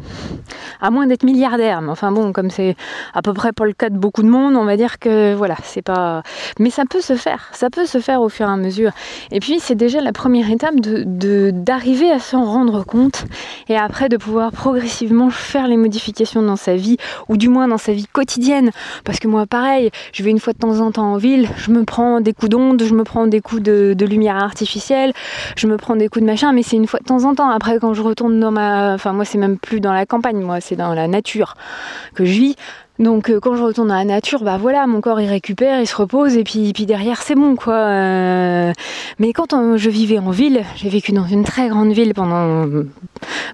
À 0.80 0.90
moins 0.90 1.06
d'être 1.06 1.24
milliardaire 1.24 1.80
mais 1.80 1.90
enfin 1.90 2.12
bon 2.12 2.32
comme 2.32 2.50
c'est 2.50 2.76
à 3.14 3.22
peu 3.22 3.32
près 3.32 3.52
pas 3.52 3.64
le 3.64 3.72
cas 3.72 3.90
de 3.90 3.98
beaucoup 3.98 4.22
de 4.22 4.28
monde 4.28 4.56
on 4.56 4.64
va 4.64 4.76
dire 4.76 4.98
que 4.98 5.34
voilà 5.34 5.56
c'est 5.62 5.82
pas 5.82 6.22
mais 6.58 6.70
ça 6.70 6.84
peut 6.88 7.00
se 7.00 7.16
faire. 7.16 7.48
Ça 7.52 7.70
peut 7.70 7.86
se 7.86 7.98
faire 7.98 8.20
au 8.22 8.28
fur 8.28 8.48
et 8.48 8.52
à 8.52 8.56
mesure. 8.56 8.92
Et 9.30 9.40
puis 9.40 9.60
c'est 9.60 9.74
déjà 9.74 10.00
la 10.00 10.12
première 10.12 10.50
étape 10.50 10.80
de 10.80 11.50
d'arriver 11.52 12.10
à 12.10 12.18
s'en 12.18 12.44
rendre 12.44 12.84
compte 12.84 13.24
et 13.68 13.76
après 13.76 14.08
de 14.08 14.16
pouvoir 14.16 14.52
progressivement 14.52 15.30
faire 15.30 15.68
les 15.68 15.76
modifications 15.76 16.42
dans 16.42 16.56
sa 16.56 16.76
vie 16.76 16.96
ou 17.28 17.36
du 17.36 17.48
moins 17.48 17.68
dans 17.68 17.78
sa 17.78 17.92
vie 17.92 18.06
quotidienne. 18.06 18.70
Parce 19.04 19.18
que 19.18 19.28
moi 19.28 19.46
pareil 19.46 19.90
je 20.12 20.22
vais 20.22 20.30
une 20.30 20.40
fois 20.40 20.52
de 20.52 20.58
temps 20.58 20.80
en 20.80 20.92
temps 20.92 21.12
en 21.12 21.16
ville 21.16 21.48
je 21.56 21.70
me 21.70 21.84
prends 21.84 22.20
des 22.20 22.32
coups 22.32 22.50
d'onde 22.50 22.82
je 22.82 22.94
me 22.94 23.04
prends 23.04 23.26
des 23.26 23.40
coups 23.40 23.62
de, 23.62 23.94
de 23.96 24.06
lumière 24.06 24.36
artificielle 24.36 25.12
je 25.56 25.66
me 25.66 25.76
prends 25.76 25.96
des 25.96 26.01
coups 26.08 26.22
de 26.22 26.26
machin, 26.26 26.52
mais 26.52 26.62
c'est 26.62 26.76
une 26.76 26.86
fois 26.86 27.00
de 27.00 27.04
temps 27.04 27.24
en 27.24 27.34
temps. 27.34 27.50
Après, 27.50 27.78
quand 27.78 27.94
je 27.94 28.02
retourne 28.02 28.38
dans 28.40 28.50
ma. 28.50 28.94
Enfin, 28.94 29.12
moi, 29.12 29.24
c'est 29.24 29.38
même 29.38 29.58
plus 29.58 29.80
dans 29.80 29.92
la 29.92 30.06
campagne, 30.06 30.40
moi, 30.40 30.60
c'est 30.60 30.76
dans 30.76 30.94
la 30.94 31.08
nature 31.08 31.54
que 32.14 32.24
je 32.24 32.32
vis. 32.32 32.56
Donc 32.98 33.30
euh, 33.30 33.40
quand 33.40 33.56
je 33.56 33.62
retourne 33.62 33.90
à 33.90 33.98
la 33.98 34.04
nature, 34.04 34.42
bah 34.44 34.58
voilà, 34.58 34.86
mon 34.86 35.00
corps 35.00 35.20
il 35.20 35.28
récupère, 35.28 35.80
il 35.80 35.86
se 35.86 35.96
repose 35.96 36.36
et 36.36 36.44
puis, 36.44 36.72
puis 36.72 36.86
derrière 36.86 37.22
c'est 37.22 37.34
bon 37.34 37.56
quoi. 37.56 37.74
Euh. 37.74 38.72
mais 39.18 39.32
quand 39.32 39.76
je 39.76 39.90
vivais 39.90 40.18
en 40.18 40.30
ville, 40.30 40.62
j'ai 40.76 40.88
vécu 40.88 41.12
dans 41.12 41.26
une 41.26 41.44
très 41.44 41.68
grande 41.68 41.92
ville 41.92 42.14
pendant 42.14 42.66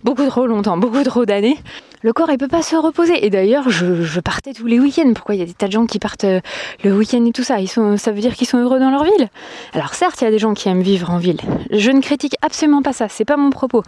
beaucoup 0.02 0.26
trop 0.26 0.46
longtemps, 0.46 0.76
beaucoup 0.76 1.02
trop 1.02 1.24
d'années 1.24 1.56
le 2.02 2.12
corps 2.12 2.30
il 2.30 2.38
peut 2.38 2.48
pas 2.48 2.62
se 2.62 2.76
reposer. 2.76 3.24
Et 3.24 3.30
d'ailleurs, 3.30 3.68
je, 3.70 4.20
partais 4.20 4.52
tous 4.52 4.66
les 4.66 4.78
week-ends. 4.78 5.12
Pourquoi 5.14 5.34
il 5.34 5.38
y 5.38 5.42
a 5.42 5.46
des 5.46 5.54
tas 5.54 5.66
de 5.66 5.72
gens 5.72 5.86
qui 5.86 5.98
partent 5.98 6.24
euh, 6.24 6.40
le 6.84 6.92
week-end 6.92 7.24
et 7.24 7.32
tout 7.32 7.42
ça? 7.42 7.60
Ils 7.60 7.68
sont, 7.68 7.96
Ça 7.96 8.12
veut 8.12 8.20
dire 8.20 8.34
qu'ils 8.34 8.46
sont 8.46 8.58
heureux 8.58 8.78
dans 8.78 8.90
leur 8.90 9.04
ville? 9.04 9.28
Alors 9.74 9.94
certes, 9.94 10.20
il 10.20 10.24
y 10.24 10.26
a 10.26 10.30
des 10.30 10.38
gens 10.38 10.54
qui 10.54 10.68
aiment 10.68 10.82
vivre 10.82 11.10
en 11.10 11.18
ville. 11.18 11.40
Je 11.70 11.90
ne 11.90 12.00
critique 12.00 12.34
absolument 12.42 12.82
pas 12.82 12.92
ça. 12.92 13.08
C'est 13.08 13.24
pas 13.24 13.36
mon 13.36 13.50
propos. 13.50 13.82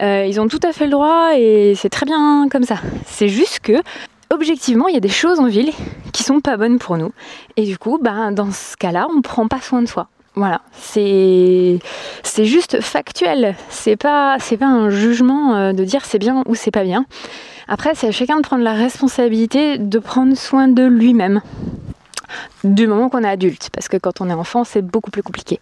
Euh, 0.00 0.26
ils 0.26 0.40
ont 0.40 0.48
tout 0.48 0.60
à 0.62 0.72
fait 0.72 0.84
le 0.84 0.90
droit 0.90 1.30
et 1.36 1.74
c'est 1.76 1.90
très 1.90 2.06
bien 2.06 2.48
comme 2.50 2.64
ça. 2.64 2.76
C'est 3.06 3.28
juste 3.28 3.60
que 3.60 3.74
objectivement, 4.34 4.88
il 4.88 4.94
y 4.94 4.98
a 4.98 5.00
des 5.00 5.08
choses 5.08 5.40
en 5.40 5.46
ville 5.46 5.70
qui 6.12 6.22
sont 6.22 6.40
pas 6.40 6.56
bonnes 6.56 6.78
pour 6.78 6.98
nous. 6.98 7.12
Et 7.56 7.64
du 7.64 7.78
coup, 7.78 7.98
bah, 8.00 8.30
dans 8.30 8.50
ce 8.50 8.76
cas-là, 8.76 9.06
on 9.16 9.22
prend 9.22 9.48
pas 9.48 9.60
soin 9.60 9.80
de 9.80 9.86
soi. 9.86 10.08
Voilà, 10.36 10.62
c'est 10.72 11.78
c'est 12.24 12.44
juste 12.44 12.80
factuel. 12.80 13.54
C'est 13.68 13.96
pas 13.96 14.36
c'est 14.40 14.56
pas 14.56 14.66
un 14.66 14.90
jugement 14.90 15.54
euh, 15.54 15.72
de 15.72 15.84
dire 15.84 16.04
c'est 16.04 16.18
bien 16.18 16.42
ou 16.46 16.56
c'est 16.56 16.72
pas 16.72 16.82
bien. 16.82 17.06
Après, 17.68 17.94
c'est 17.94 18.08
à 18.08 18.10
chacun 18.10 18.36
de 18.38 18.42
prendre 18.42 18.64
la 18.64 18.74
responsabilité 18.74 19.78
de 19.78 19.98
prendre 20.00 20.36
soin 20.36 20.66
de 20.66 20.82
lui-même 20.82 21.40
du 22.64 22.86
moment 22.86 23.08
qu'on 23.08 23.22
est 23.22 23.28
adulte, 23.28 23.70
parce 23.72 23.88
que 23.88 23.96
quand 23.96 24.20
on 24.20 24.30
est 24.30 24.34
enfant, 24.34 24.64
c'est 24.64 24.82
beaucoup 24.82 25.10
plus 25.10 25.22
compliqué. 25.22 25.60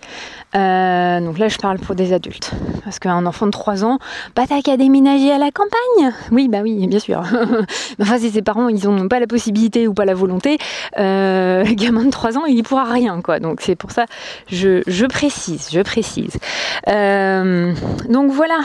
Euh, 0.54 1.20
donc 1.20 1.38
là, 1.38 1.48
je 1.48 1.58
parle 1.58 1.78
pour 1.78 1.94
des 1.94 2.12
adultes, 2.12 2.52
parce 2.84 2.98
qu'un 2.98 3.26
enfant 3.26 3.46
de 3.46 3.50
3 3.50 3.84
ans, 3.84 3.98
bah 4.36 4.44
t'as 4.48 4.62
qu'à 4.62 4.76
déménager 4.76 5.32
à 5.32 5.38
la 5.38 5.50
campagne. 5.50 6.12
Oui, 6.30 6.48
bah 6.48 6.60
oui, 6.62 6.86
bien 6.86 6.98
sûr. 6.98 7.22
enfin, 8.00 8.18
si 8.18 8.30
ses 8.30 8.42
parents, 8.42 8.68
ils 8.68 8.88
n'ont 8.88 9.08
pas 9.08 9.20
la 9.20 9.26
possibilité 9.26 9.88
ou 9.88 9.94
pas 9.94 10.04
la 10.04 10.14
volonté, 10.14 10.58
euh, 10.98 11.64
gamin 11.70 12.04
de 12.04 12.10
3 12.10 12.38
ans, 12.38 12.44
il 12.46 12.54
n'y 12.54 12.62
pourra 12.62 12.84
rien, 12.84 13.20
quoi. 13.22 13.40
Donc 13.40 13.60
c'est 13.60 13.76
pour 13.76 13.90
ça, 13.90 14.06
je, 14.48 14.82
je 14.86 15.06
précise, 15.06 15.68
je 15.72 15.80
précise. 15.80 16.36
Euh, 16.88 17.74
donc 18.08 18.30
voilà. 18.30 18.60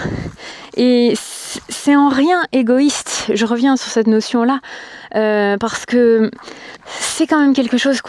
Et 0.78 1.14
c'est 1.16 1.96
en 1.96 2.08
rien 2.08 2.44
égoïste, 2.52 3.32
je 3.34 3.46
reviens 3.46 3.78
sur 3.78 3.92
cette 3.92 4.06
notion-là, 4.06 4.60
euh, 5.16 5.58
parce 5.58 5.88
que 5.88 6.30
c'est 6.86 7.26
quand 7.26 7.40
même 7.40 7.56
quelque 7.56 7.78
chose 7.78 8.00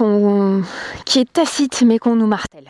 qui 1.07 1.19
est 1.19 1.33
tacite 1.33 1.83
mais 1.83 1.99
qu'on 1.99 2.15
nous 2.15 2.27
martèle. 2.27 2.65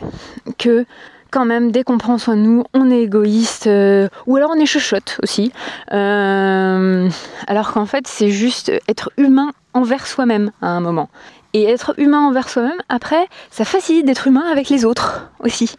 Que 0.57 0.85
quand 1.31 1.43
même, 1.43 1.71
dès 1.71 1.83
qu'on 1.83 1.97
prend 1.97 2.17
soin 2.17 2.37
de 2.37 2.41
nous, 2.41 2.63
on 2.73 2.89
est 2.89 3.01
égoïste, 3.03 3.67
euh, 3.67 4.07
ou 4.25 4.37
alors 4.37 4.51
on 4.55 4.59
est 4.59 4.65
chuchote 4.65 5.19
aussi. 5.21 5.51
Euh, 5.91 7.09
alors 7.47 7.73
qu'en 7.73 7.85
fait, 7.85 8.07
c'est 8.07 8.29
juste 8.29 8.71
être 8.87 9.11
humain 9.17 9.51
envers 9.73 10.07
soi-même 10.07 10.51
à 10.61 10.69
un 10.69 10.79
moment. 10.79 11.09
Et 11.51 11.63
être 11.65 11.93
humain 11.97 12.21
envers 12.21 12.47
soi-même, 12.47 12.79
après, 12.87 13.27
ça 13.51 13.65
facilite 13.65 14.05
d'être 14.05 14.27
humain 14.27 14.45
avec 14.49 14.69
les 14.69 14.85
autres 14.85 15.29
aussi. 15.39 15.75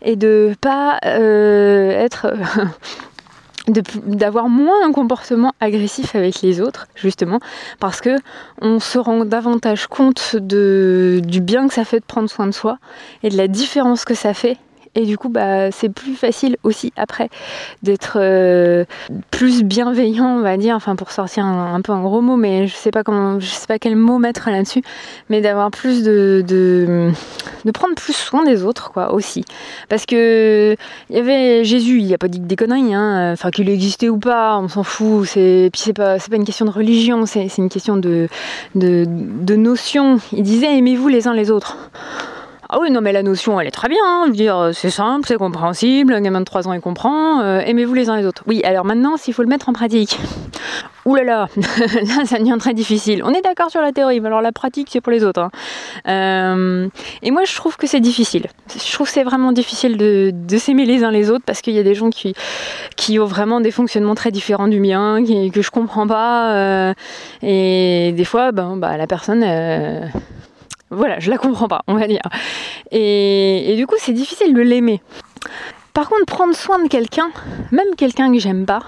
Et 0.00 0.14
de 0.14 0.54
pas 0.60 1.00
être 1.02 2.34
d'avoir 3.68 4.48
moins 4.48 4.86
un 4.86 4.92
comportement 4.92 5.52
agressif 5.60 6.14
avec 6.14 6.42
les 6.42 6.60
autres 6.60 6.86
justement 6.94 7.40
parce 7.80 8.00
que 8.00 8.18
on 8.60 8.78
se 8.78 8.98
rend 8.98 9.24
davantage 9.24 9.86
compte 9.86 10.36
du 10.36 11.40
bien 11.40 11.68
que 11.68 11.74
ça 11.74 11.84
fait 11.84 12.00
de 12.00 12.04
prendre 12.04 12.28
soin 12.28 12.46
de 12.46 12.52
soi 12.52 12.78
et 13.22 13.30
de 13.30 13.36
la 13.36 13.48
différence 13.48 14.04
que 14.04 14.14
ça 14.14 14.34
fait 14.34 14.58
et 14.94 15.04
du 15.04 15.18
coup 15.18 15.28
bah 15.28 15.70
c'est 15.70 15.88
plus 15.88 16.14
facile 16.14 16.56
aussi 16.62 16.92
après 16.96 17.28
d'être 17.82 18.18
euh, 18.20 18.84
plus 19.30 19.62
bienveillant 19.62 20.38
on 20.38 20.42
va 20.42 20.56
dire 20.56 20.76
enfin 20.76 20.96
pour 20.96 21.10
sortir 21.10 21.44
un, 21.44 21.80
peu 21.80 21.92
un 21.92 22.02
gros 22.02 22.20
mot 22.20 22.36
mais 22.36 22.66
je 22.66 22.74
sais 22.74 22.90
pas 22.90 23.02
comment 23.02 23.40
je 23.40 23.46
sais 23.46 23.66
pas 23.66 23.78
quel 23.78 23.96
mot 23.96 24.18
mettre 24.18 24.50
là-dessus 24.50 24.82
mais 25.28 25.40
d'avoir 25.40 25.70
plus 25.70 26.02
de, 26.02 26.44
de, 26.46 27.10
de 27.64 27.70
prendre 27.70 27.94
plus 27.94 28.12
soin 28.12 28.44
des 28.44 28.64
autres 28.64 28.92
quoi 28.92 29.12
aussi. 29.12 29.44
Parce 29.88 30.06
que 30.06 30.76
il 31.10 31.16
y 31.16 31.18
avait 31.18 31.64
Jésus 31.64 32.00
il 32.00 32.12
a 32.14 32.18
pas 32.18 32.28
dit 32.28 32.40
que 32.40 32.46
des 32.46 32.56
conneries 32.56 32.94
hein 32.94 33.32
enfin 33.32 33.50
qu'il 33.50 33.68
existait 33.68 34.08
ou 34.08 34.18
pas 34.18 34.58
on 34.58 34.68
s'en 34.68 34.82
fout 34.82 35.26
c'est 35.26 35.70
puis 35.72 35.80
c'est 35.80 35.92
pas 35.92 36.18
c'est 36.18 36.30
pas 36.30 36.36
une 36.36 36.44
question 36.44 36.66
de 36.66 36.70
religion 36.70 37.26
c'est 37.26 37.48
une 37.58 37.68
question 37.68 37.96
de, 37.96 38.28
de 38.74 39.04
de 39.06 39.56
notion. 39.56 40.18
Il 40.32 40.42
disait 40.42 40.76
aimez-vous 40.76 41.08
les 41.08 41.28
uns 41.28 41.34
les 41.34 41.50
autres 41.50 41.76
ah 42.76 42.78
oui, 42.80 42.90
non, 42.90 43.00
mais 43.00 43.12
la 43.12 43.22
notion, 43.22 43.60
elle 43.60 43.68
est 43.68 43.70
très 43.70 43.88
bien. 43.88 44.00
Hein. 44.04 44.22
Je 44.24 44.30
veux 44.30 44.36
dire, 44.36 44.70
c'est 44.72 44.90
simple, 44.90 45.28
c'est 45.28 45.36
compréhensible. 45.36 46.12
Un 46.12 46.20
gamin 46.20 46.40
de 46.40 46.44
3 46.44 46.66
ans, 46.66 46.72
il 46.72 46.80
comprend. 46.80 47.40
Euh, 47.40 47.60
aimez-vous 47.60 47.94
les 47.94 48.10
uns 48.10 48.16
les 48.16 48.26
autres? 48.26 48.42
Oui, 48.48 48.64
alors 48.64 48.84
maintenant, 48.84 49.16
s'il 49.16 49.32
faut 49.32 49.42
le 49.42 49.48
mettre 49.48 49.68
en 49.68 49.72
pratique. 49.72 50.18
Ouh 51.04 51.14
là 51.14 51.22
là, 51.22 51.48
là, 51.56 52.24
ça 52.24 52.38
devient 52.40 52.56
très 52.58 52.74
difficile. 52.74 53.22
On 53.24 53.30
est 53.30 53.42
d'accord 53.42 53.70
sur 53.70 53.80
la 53.80 53.92
théorie, 53.92 54.18
mais 54.18 54.26
alors 54.26 54.40
la 54.40 54.50
pratique, 54.50 54.88
c'est 54.90 55.00
pour 55.00 55.12
les 55.12 55.22
autres. 55.22 55.40
Hein. 55.40 55.50
Euh, 56.08 56.88
et 57.22 57.30
moi, 57.30 57.44
je 57.44 57.54
trouve 57.54 57.76
que 57.76 57.86
c'est 57.86 58.00
difficile. 58.00 58.46
Je 58.74 58.92
trouve 58.92 59.06
que 59.06 59.12
c'est 59.12 59.22
vraiment 59.22 59.52
difficile 59.52 59.96
de, 59.96 60.32
s'aimer 60.58 60.84
les 60.84 61.04
uns 61.04 61.12
les 61.12 61.30
autres 61.30 61.44
parce 61.46 61.60
qu'il 61.60 61.74
y 61.74 61.78
a 61.78 61.84
des 61.84 61.94
gens 61.94 62.10
qui, 62.10 62.34
ont 63.20 63.24
vraiment 63.24 63.60
des 63.60 63.70
fonctionnements 63.70 64.16
très 64.16 64.32
différents 64.32 64.66
du 64.66 64.80
mien, 64.80 65.22
que 65.24 65.62
je 65.62 65.70
comprends 65.70 66.08
pas. 66.08 66.54
Euh, 66.54 66.94
et 67.42 68.12
des 68.16 68.24
fois, 68.24 68.50
ben, 68.50 68.76
bah, 68.76 68.96
la 68.96 69.06
personne 69.06 69.44
voilà, 70.90 71.18
je 71.18 71.30
la 71.30 71.38
comprends 71.38 71.68
pas, 71.68 71.82
on 71.86 71.94
va 71.94 72.06
dire. 72.06 72.22
Et, 72.90 73.74
du 73.76 73.86
coup, 73.86 73.96
c'est 73.98 74.12
difficile 74.12 74.54
de 74.54 74.60
l'aimer. 74.60 75.00
Par 75.92 76.08
contre, 76.08 76.26
prendre 76.26 76.54
soin 76.54 76.82
de 76.82 76.88
quelqu'un, 76.88 77.30
même 77.70 77.94
quelqu'un 77.96 78.32
que 78.32 78.38
j'aime 78.38 78.66
pas, 78.66 78.82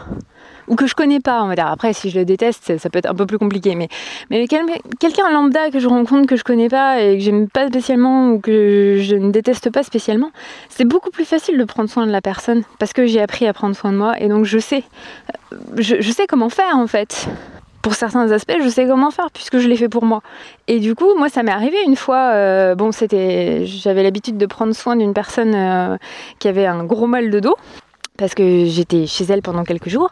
ou 0.69 0.75
que 0.75 0.87
je 0.87 0.95
connais 0.95 1.21
pas, 1.21 1.45
on 1.45 1.49
va 1.49 1.55
dire. 1.55 1.69
Après, 1.69 1.93
si 1.93 2.11
je 2.11 2.19
le 2.19 2.25
déteste, 2.25 2.79
ça 2.79 2.91
peut 2.91 2.99
être 2.99 3.09
un 3.09 3.15
peu 3.15 3.27
plus 3.27 3.39
compliqué. 3.39 3.77
Mais, 3.77 3.89
mais 4.31 4.49
quelqu'un 4.49 5.31
lambda 5.31 5.71
que 5.71 5.79
je 5.79 5.87
rencontre, 5.87 6.27
que 6.27 6.37
je 6.37 6.43
connais 6.43 6.69
pas 6.69 7.01
et 7.01 7.19
que 7.19 7.23
j'aime 7.23 7.49
pas 7.49 7.69
spécialement 7.69 8.31
ou 8.31 8.41
que 8.41 8.97
je 9.01 9.15
ne 9.15 9.31
déteste 9.31 9.71
pas 9.71 9.85
spécialement, 9.85 10.31
c'est 10.69 10.85
beaucoup 10.85 11.11
plus 11.11 11.25
facile 11.25 11.57
de 11.57 11.65
prendre 11.65 11.89
soin 11.89 12.07
de 12.07 12.13
la 12.13 12.21
personne 12.21 12.65
parce 12.81 12.93
que 12.93 13.07
j'ai 13.07 13.21
appris 13.21 13.47
à 13.47 13.53
prendre 13.53 13.77
soin 13.77 13.93
de 13.93 13.97
moi 13.97 14.21
et 14.21 14.29
donc 14.29 14.45
je 14.45 14.59
sais, 14.59 14.83
je 15.77 16.11
sais 16.11 16.27
comment 16.27 16.49
faire 16.49 16.77
en 16.77 16.89
fait 16.89 17.29
pour 17.87 17.95
certains 17.95 18.33
aspects, 18.33 18.57
je 18.61 18.69
sais 18.69 18.85
comment 18.85 19.13
faire 19.13 19.31
puisque 19.31 19.59
je 19.59 19.69
l'ai 19.69 19.77
fait 19.77 19.89
pour 19.89 20.05
moi. 20.05 20.21
Et 20.67 20.81
du 20.81 20.97
coup, 20.97 21.15
moi, 21.17 21.29
ça 21.29 21.45
m'est 21.45 21.53
arrivé 21.53 21.77
une 21.87 21.95
fois. 21.95 22.33
Euh, 22.35 22.75
bon, 22.75 22.91
c'était, 22.91 23.65
j'avais 23.65 24.03
l'habitude 24.03 24.37
de 24.37 24.47
prendre 24.47 24.75
soin 24.75 24.97
d'une 24.97 25.15
personne 25.15 25.55
euh, 25.55 25.97
qui 26.41 26.49
avait 26.49 26.67
un 26.67 26.83
gros 26.83 27.07
mal 27.07 27.31
de 27.31 27.39
dos 27.39 27.55
parce 28.17 28.35
que 28.35 28.65
j'étais 28.67 29.07
chez 29.07 29.25
elle 29.29 29.43
pendant 29.43 29.65
quelques 29.65 29.89
jours. 29.89 30.11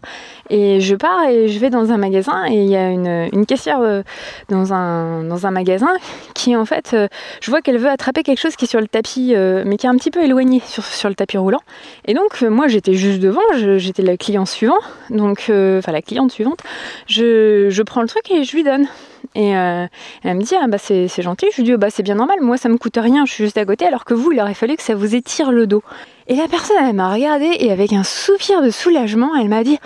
Et 0.50 0.80
je 0.80 0.94
pars 0.94 1.28
et 1.28 1.48
je 1.48 1.58
vais 1.58 1.70
dans 1.70 1.90
un 1.90 1.96
magasin 1.96 2.46
et 2.48 2.62
il 2.62 2.68
y 2.68 2.76
a 2.76 2.90
une, 2.90 3.46
caissière 3.46 3.80
euh, 3.80 4.02
dans, 4.48 4.72
un, 4.72 5.50
magasin 5.50 5.92
qui 6.34 6.56
en 6.56 6.64
fait 6.64 6.92
euh, 6.94 7.08
je 7.40 7.50
vois 7.50 7.60
qu'elle 7.60 7.78
veut 7.78 7.88
attraper 7.88 8.22
quelque 8.22 8.40
chose 8.40 8.56
qui 8.56 8.64
est 8.64 8.68
sur 8.68 8.80
le 8.80 8.88
tapis 8.88 9.34
euh, 9.34 9.62
mais 9.66 9.76
qui 9.76 9.86
est 9.86 9.88
un 9.88 9.96
petit 9.96 10.10
peu 10.10 10.22
éloigné 10.22 10.60
sur, 10.66 11.08
le 11.08 11.14
tapis 11.14 11.38
roulant. 11.38 11.60
Et 12.06 12.14
donc 12.14 12.42
moi 12.42 12.68
j'étais 12.68 12.94
juste 12.94 13.20
devant 13.20 13.42
j'étais 13.54 14.02
la 14.02 14.16
cliente 14.16 14.48
suivante. 14.48 14.82
Donc 15.10 15.50
enfin 15.50 15.92
la 15.92 16.02
cliente 16.02 16.32
suivante 16.32 16.60
je 17.06 17.82
prends 17.82 18.02
le 18.02 18.08
truc 18.08 18.30
et 18.30 18.44
je 18.44 18.54
lui 18.54 18.64
donne 18.64 18.86
et 19.34 19.50
elle 19.50 20.36
me 20.36 20.42
dit 20.42 20.54
ah 20.60 20.66
bah 20.66 20.78
c'est 20.78 21.08
gentil. 21.22 21.46
Je 21.52 21.56
lui 21.58 21.64
dis 21.64 21.74
oh, 21.74 21.78
bah 21.78 21.90
c'est 21.90 22.02
bien 22.02 22.14
normal. 22.14 22.38
Moi 22.40 22.56
ça 22.56 22.68
me 22.68 22.76
coûte 22.76 22.98
rien. 23.00 23.24
Je 23.26 23.32
suis 23.32 23.44
juste 23.44 23.58
à 23.58 23.64
côté 23.64 23.86
alors 23.86 24.04
que 24.04 24.14
vous 24.14 24.32
il 24.32 24.40
aurait 24.40 24.54
fallu 24.54 24.76
que 24.76 24.82
ça 24.82 24.94
vous 24.94 25.14
étire 25.14 25.52
le 25.52 25.66
dos. 25.66 25.82
Et 26.26 26.36
la 26.36 26.48
personne, 26.48 26.76
elle 26.80 26.94
m'a 26.94 27.12
regardé 27.12 27.50
et 27.58 27.70
avec 27.70 27.92
un 27.92 28.02
soupir 28.02 28.62
de 28.62 28.70
soulagement, 28.70 29.34
elle 29.36 29.48
m'a 29.48 29.62
dit 29.62 29.78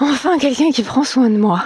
Enfin 0.00 0.38
quelqu'un 0.38 0.70
qui 0.70 0.82
prend 0.82 1.04
soin 1.04 1.28
de 1.28 1.36
moi. 1.36 1.62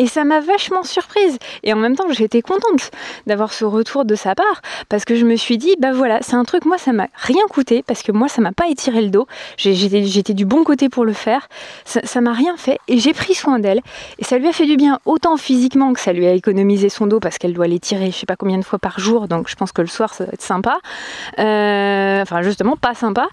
Et 0.00 0.06
ça 0.06 0.24
m'a 0.24 0.40
vachement 0.40 0.82
surprise. 0.82 1.36
Et 1.62 1.74
en 1.74 1.76
même 1.76 1.94
temps, 1.94 2.10
j'étais 2.10 2.40
contente 2.40 2.90
d'avoir 3.26 3.52
ce 3.52 3.66
retour 3.66 4.06
de 4.06 4.14
sa 4.14 4.34
part 4.34 4.62
parce 4.88 5.04
que 5.04 5.14
je 5.14 5.26
me 5.26 5.36
suis 5.36 5.58
dit, 5.58 5.76
bah 5.78 5.92
voilà, 5.92 6.20
c'est 6.22 6.36
un 6.36 6.44
truc, 6.44 6.64
moi, 6.64 6.78
ça 6.78 6.94
m'a 6.94 7.08
rien 7.14 7.42
coûté 7.50 7.84
parce 7.86 8.02
que 8.02 8.10
moi, 8.10 8.26
ça 8.26 8.40
m'a 8.40 8.52
pas 8.52 8.68
étiré 8.68 9.02
le 9.02 9.10
dos. 9.10 9.26
J'étais 9.58 10.32
du 10.32 10.46
bon 10.46 10.64
côté 10.64 10.88
pour 10.88 11.04
le 11.04 11.12
faire. 11.12 11.48
Ça 11.84 12.20
m'a 12.22 12.32
rien 12.32 12.56
fait 12.56 12.78
et 12.88 12.96
j'ai 12.96 13.12
pris 13.12 13.34
soin 13.34 13.58
d'elle. 13.58 13.82
Et 14.18 14.24
ça 14.24 14.38
lui 14.38 14.48
a 14.48 14.52
fait 14.52 14.64
du 14.64 14.78
bien 14.78 15.00
autant 15.04 15.36
physiquement 15.36 15.92
que 15.92 16.00
ça 16.00 16.14
lui 16.14 16.26
a 16.26 16.32
économisé 16.32 16.88
son 16.88 17.06
dos 17.06 17.20
parce 17.20 17.36
qu'elle 17.36 17.52
doit 17.52 17.66
l'étirer 17.66 18.10
je 18.10 18.16
sais 18.16 18.26
pas 18.26 18.36
combien 18.36 18.56
de 18.56 18.64
fois 18.64 18.78
par 18.78 18.98
jour. 18.98 19.28
Donc 19.28 19.50
je 19.50 19.54
pense 19.54 19.70
que 19.70 19.82
le 19.82 19.88
soir, 19.88 20.14
ça 20.14 20.24
va 20.24 20.32
être 20.32 20.40
sympa. 20.40 20.78
Euh, 21.38 22.22
enfin, 22.22 22.40
justement, 22.40 22.76
pas 22.76 22.94
sympa. 22.94 23.28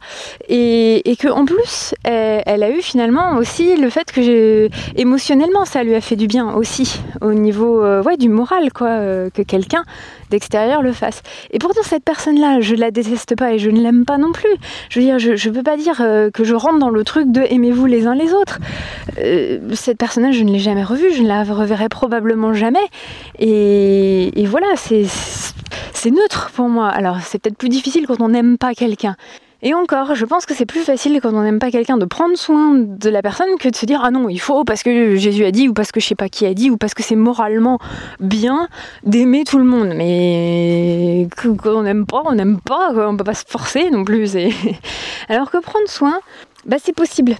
Et, 0.49 1.09
et 1.09 1.15
que 1.15 1.29
en 1.29 1.45
plus, 1.45 1.95
elle, 2.03 2.43
elle, 2.45 2.63
a 2.63 2.71
eu 2.71 2.81
finalement 2.81 3.37
aussi 3.37 3.77
le 3.77 3.89
fait 3.89 4.11
que 4.11 4.69
émotionnellement, 4.97 5.63
ça 5.63 5.83
lui 5.83 5.95
a 5.95 6.01
fait 6.01 6.17
du 6.17 6.27
bien 6.27 6.56
aussi 6.57 7.01
au 7.21 7.33
niveau 7.33 7.83
euh, 7.83 8.03
du 8.17 8.29
moral 8.29 8.71
quoi 8.73 8.87
euh, 8.87 9.29
que 9.29 9.41
quelqu'un 9.41 9.83
d'extérieur 10.29 10.81
le 10.81 10.91
fasse. 10.91 11.21
Et 11.51 11.59
pourtant 11.59 11.81
cette 11.83 12.03
personne-là, 12.03 12.59
je 12.59 12.75
la 12.75 12.91
déteste 12.91 13.35
pas 13.35 13.53
et 13.53 13.59
je 13.59 13.69
ne 13.69 13.79
l'aime 13.79 14.05
pas 14.05 14.17
non 14.17 14.31
plus. 14.31 14.49
Je 14.89 14.99
veux 14.99 15.05
dire, 15.05 15.19
je, 15.19 15.35
je 15.35 15.49
peux 15.49 15.63
pas 15.63 15.77
dire 15.77 16.01
euh, 16.01 16.31
que 16.31 16.43
je 16.43 16.55
rentre 16.55 16.79
dans 16.79 16.89
le 16.89 17.03
truc 17.03 17.31
de 17.31 17.41
aimez-vous 17.49 17.85
les 17.85 18.07
uns 18.07 18.15
les 18.15 18.33
autres. 18.33 18.59
cette 19.73 19.97
personne-là, 19.97 20.31
je 20.31 20.43
ne 20.43 20.51
l'ai 20.51 20.59
jamais 20.59 20.83
revue, 20.83 21.13
je 21.13 21.21
ne 21.21 21.27
la 21.27 21.43
reverrai 21.43 21.89
probablement 21.89 22.53
jamais. 22.53 22.85
Et, 23.39 24.41
et 24.41 24.45
voilà, 24.45 24.67
c'est 24.75 26.11
neutre 26.11 26.51
pour 26.53 26.69
moi. 26.69 26.89
Alors 26.89 27.19
c'est 27.21 27.39
peut-être 27.39 27.57
plus 27.57 27.69
difficile 27.69 28.05
quand 28.07 28.21
on 28.21 28.29
n'aime 28.29 28.57
pas 28.57 28.73
quelqu'un. 28.73 29.15
Et 29.63 29.73
encore, 29.73 30.13
je 30.13 30.25
pense 30.25 30.45
que 30.45 30.53
c'est 30.53 30.67
plus 30.67 30.81
facile 30.81 31.19
quand 31.21 31.33
on 31.33 31.41
n'aime 31.41 31.57
pas 31.57 31.71
quelqu'un 31.71 31.97
de 31.97 32.05
prendre 32.05 32.37
soin 32.37 32.75
de 32.75 33.09
la 33.09 33.23
personne 33.23 33.57
que 33.59 33.69
de 33.69 33.75
se 33.75 33.87
dire 33.87 34.01
ah 34.03 34.11
non, 34.11 34.29
il 34.29 34.39
faut 34.39 34.63
parce 34.63 34.83
que 34.83 35.15
Jésus 35.15 35.45
a 35.45 35.51
dit 35.51 35.67
ou 35.67 35.73
parce 35.73 35.91
que 35.91 35.99
je 35.99 36.05
sais 36.05 36.15
pas 36.15 36.29
qui 36.29 36.45
a 36.45 36.53
dit 36.53 36.69
ou 36.69 36.77
parce 36.77 36.93
que 36.93 37.01
c'est 37.01 37.15
moralement 37.15 37.79
bien 38.19 38.67
d'aimer 39.03 39.45
tout 39.45 39.57
le 39.57 39.63
monde. 39.63 39.93
Mais 39.95 41.27
quand 41.37 41.57
on 41.65 41.83
n'aime 41.83 42.05
pas, 42.05 42.21
on 42.25 42.35
n'aime 42.35 42.59
pas, 42.59 42.91
on 43.07 43.17
peut 43.17 43.23
pas 43.23 43.33
se 43.33 43.45
forcer 43.47 43.89
non 43.89 44.03
plus. 44.03 44.37
Alors 45.29 45.49
que 45.49 45.57
prendre 45.57 45.87
soin, 45.87 46.19
bah, 46.65 46.77
c'est 46.83 46.93
possible 46.93 47.35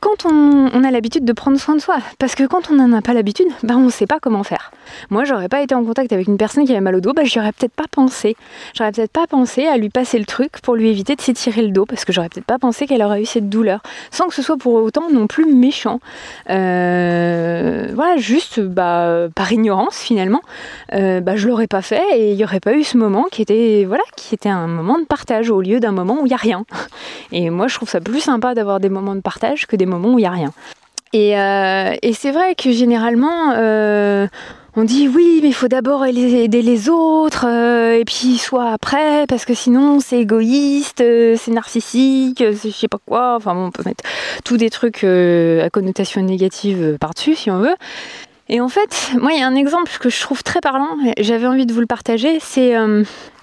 quand 0.00 0.24
on, 0.24 0.82
a 0.82 0.90
l'habitude 0.90 1.24
de 1.24 1.32
prendre 1.32 1.58
soin 1.58 1.74
de 1.74 1.80
soi. 1.80 1.98
Parce 2.18 2.34
que 2.34 2.44
quand 2.44 2.70
on 2.70 2.74
n'en 2.74 2.92
a 2.92 3.02
pas 3.02 3.12
l'habitude, 3.12 3.48
bah, 3.62 3.74
on 3.76 3.84
ne 3.84 3.90
sait 3.90 4.06
pas 4.06 4.18
comment 4.18 4.42
faire. 4.42 4.72
Moi, 5.10 5.24
j'aurais 5.24 5.48
pas 5.48 5.60
été 5.60 5.74
en 5.74 5.84
contact 5.84 6.12
avec 6.12 6.26
une 6.26 6.38
personne 6.38 6.64
qui 6.64 6.72
avait 6.72 6.80
mal 6.80 6.96
au 6.96 7.00
dos, 7.00 7.12
bah, 7.12 7.22
j'aurais 7.24 7.52
peut-être 7.52 7.74
pas 7.74 7.84
pensé. 7.90 8.36
J'aurais 8.74 8.92
peut-être 8.92 9.12
pas 9.12 9.26
pensé 9.26 9.66
à 9.66 9.76
lui 9.76 9.90
passer 9.90 10.18
le 10.18 10.24
truc 10.24 10.60
pour 10.62 10.74
lui 10.74 10.88
éviter 10.88 11.16
de 11.16 11.20
s'étirer 11.20 11.62
le 11.62 11.68
dos, 11.68 11.84
parce 11.84 12.04
que 12.04 12.12
j'aurais 12.12 12.28
peut-être 12.30 12.46
pas 12.46 12.58
pensé 12.58 12.86
qu'elle 12.86 13.02
aurait 13.02 13.22
eu 13.22 13.26
cette 13.26 13.48
douleur, 13.48 13.82
sans 14.10 14.28
que 14.28 14.34
ce 14.34 14.42
soit 14.42 14.56
pour 14.56 14.74
autant 14.74 15.10
non 15.12 15.26
plus 15.26 15.52
méchant. 15.52 16.00
Euh, 16.48 17.88
voilà, 17.94 18.16
juste 18.16 18.60
bah, 18.60 19.28
par 19.34 19.52
ignorance 19.52 19.98
finalement, 19.98 20.40
euh, 20.94 21.20
bah, 21.20 21.36
je 21.36 21.46
l'aurais 21.46 21.66
pas 21.66 21.82
fait 21.82 22.02
et 22.14 22.30
il 22.30 22.36
n'y 22.36 22.44
aurait 22.44 22.60
pas 22.60 22.74
eu 22.74 22.84
ce 22.84 22.96
moment 22.96 23.26
qui 23.30 23.42
était, 23.42 23.84
voilà, 23.86 24.04
qui 24.16 24.34
était 24.34 24.48
un 24.48 24.66
moment 24.66 24.98
de 24.98 25.04
partage 25.04 25.50
au 25.50 25.60
lieu 25.60 25.78
d'un 25.78 25.92
moment 25.92 26.20
où 26.20 26.26
il 26.26 26.30
n'y 26.30 26.34
a 26.34 26.38
rien. 26.38 26.64
Et 27.32 27.50
moi, 27.50 27.68
je 27.68 27.74
trouve 27.74 27.88
ça 27.88 28.00
plus 28.00 28.20
sympa 28.20 28.54
d'avoir 28.54 28.80
des 28.80 28.88
moments 28.88 29.14
de 29.14 29.20
partage 29.20 29.66
que 29.66 29.76
des 29.76 29.86
moments 29.90 30.14
où 30.14 30.18
il 30.18 30.22
n'y 30.22 30.26
a 30.26 30.30
rien. 30.30 30.52
Et, 31.12 31.36
euh, 31.36 31.94
et 32.02 32.12
c'est 32.12 32.30
vrai 32.30 32.54
que 32.54 32.70
généralement, 32.70 33.52
euh, 33.56 34.28
on 34.76 34.84
dit 34.84 35.08
oui, 35.08 35.40
mais 35.42 35.48
il 35.48 35.54
faut 35.54 35.66
d'abord 35.66 36.06
aider 36.06 36.62
les 36.62 36.88
autres, 36.88 37.46
euh, 37.48 37.98
et 37.98 38.04
puis 38.04 38.38
soit 38.38 38.70
après, 38.70 39.26
parce 39.26 39.44
que 39.44 39.52
sinon 39.52 39.98
c'est 39.98 40.20
égoïste, 40.20 40.98
c'est 40.98 41.50
narcissique, 41.50 42.44
c'est 42.54 42.70
je 42.70 42.76
sais 42.76 42.88
pas 42.88 42.98
quoi. 43.04 43.34
Enfin 43.36 43.54
bon, 43.54 43.66
on 43.66 43.70
peut 43.72 43.82
mettre 43.84 44.04
tous 44.44 44.56
des 44.56 44.70
trucs 44.70 45.02
à 45.02 45.68
connotation 45.70 46.22
négative 46.22 46.96
par-dessus 47.00 47.34
si 47.34 47.50
on 47.50 47.58
veut. 47.58 47.74
Et 48.48 48.60
en 48.60 48.68
fait, 48.68 49.12
moi, 49.20 49.32
il 49.32 49.38
y 49.38 49.42
a 49.42 49.46
un 49.46 49.54
exemple 49.54 49.92
que 50.00 50.10
je 50.10 50.20
trouve 50.20 50.42
très 50.42 50.60
parlant, 50.60 50.96
j'avais 51.18 51.46
envie 51.46 51.66
de 51.66 51.72
vous 51.72 51.80
le 51.80 51.86
partager, 51.86 52.38
c'est 52.40 52.74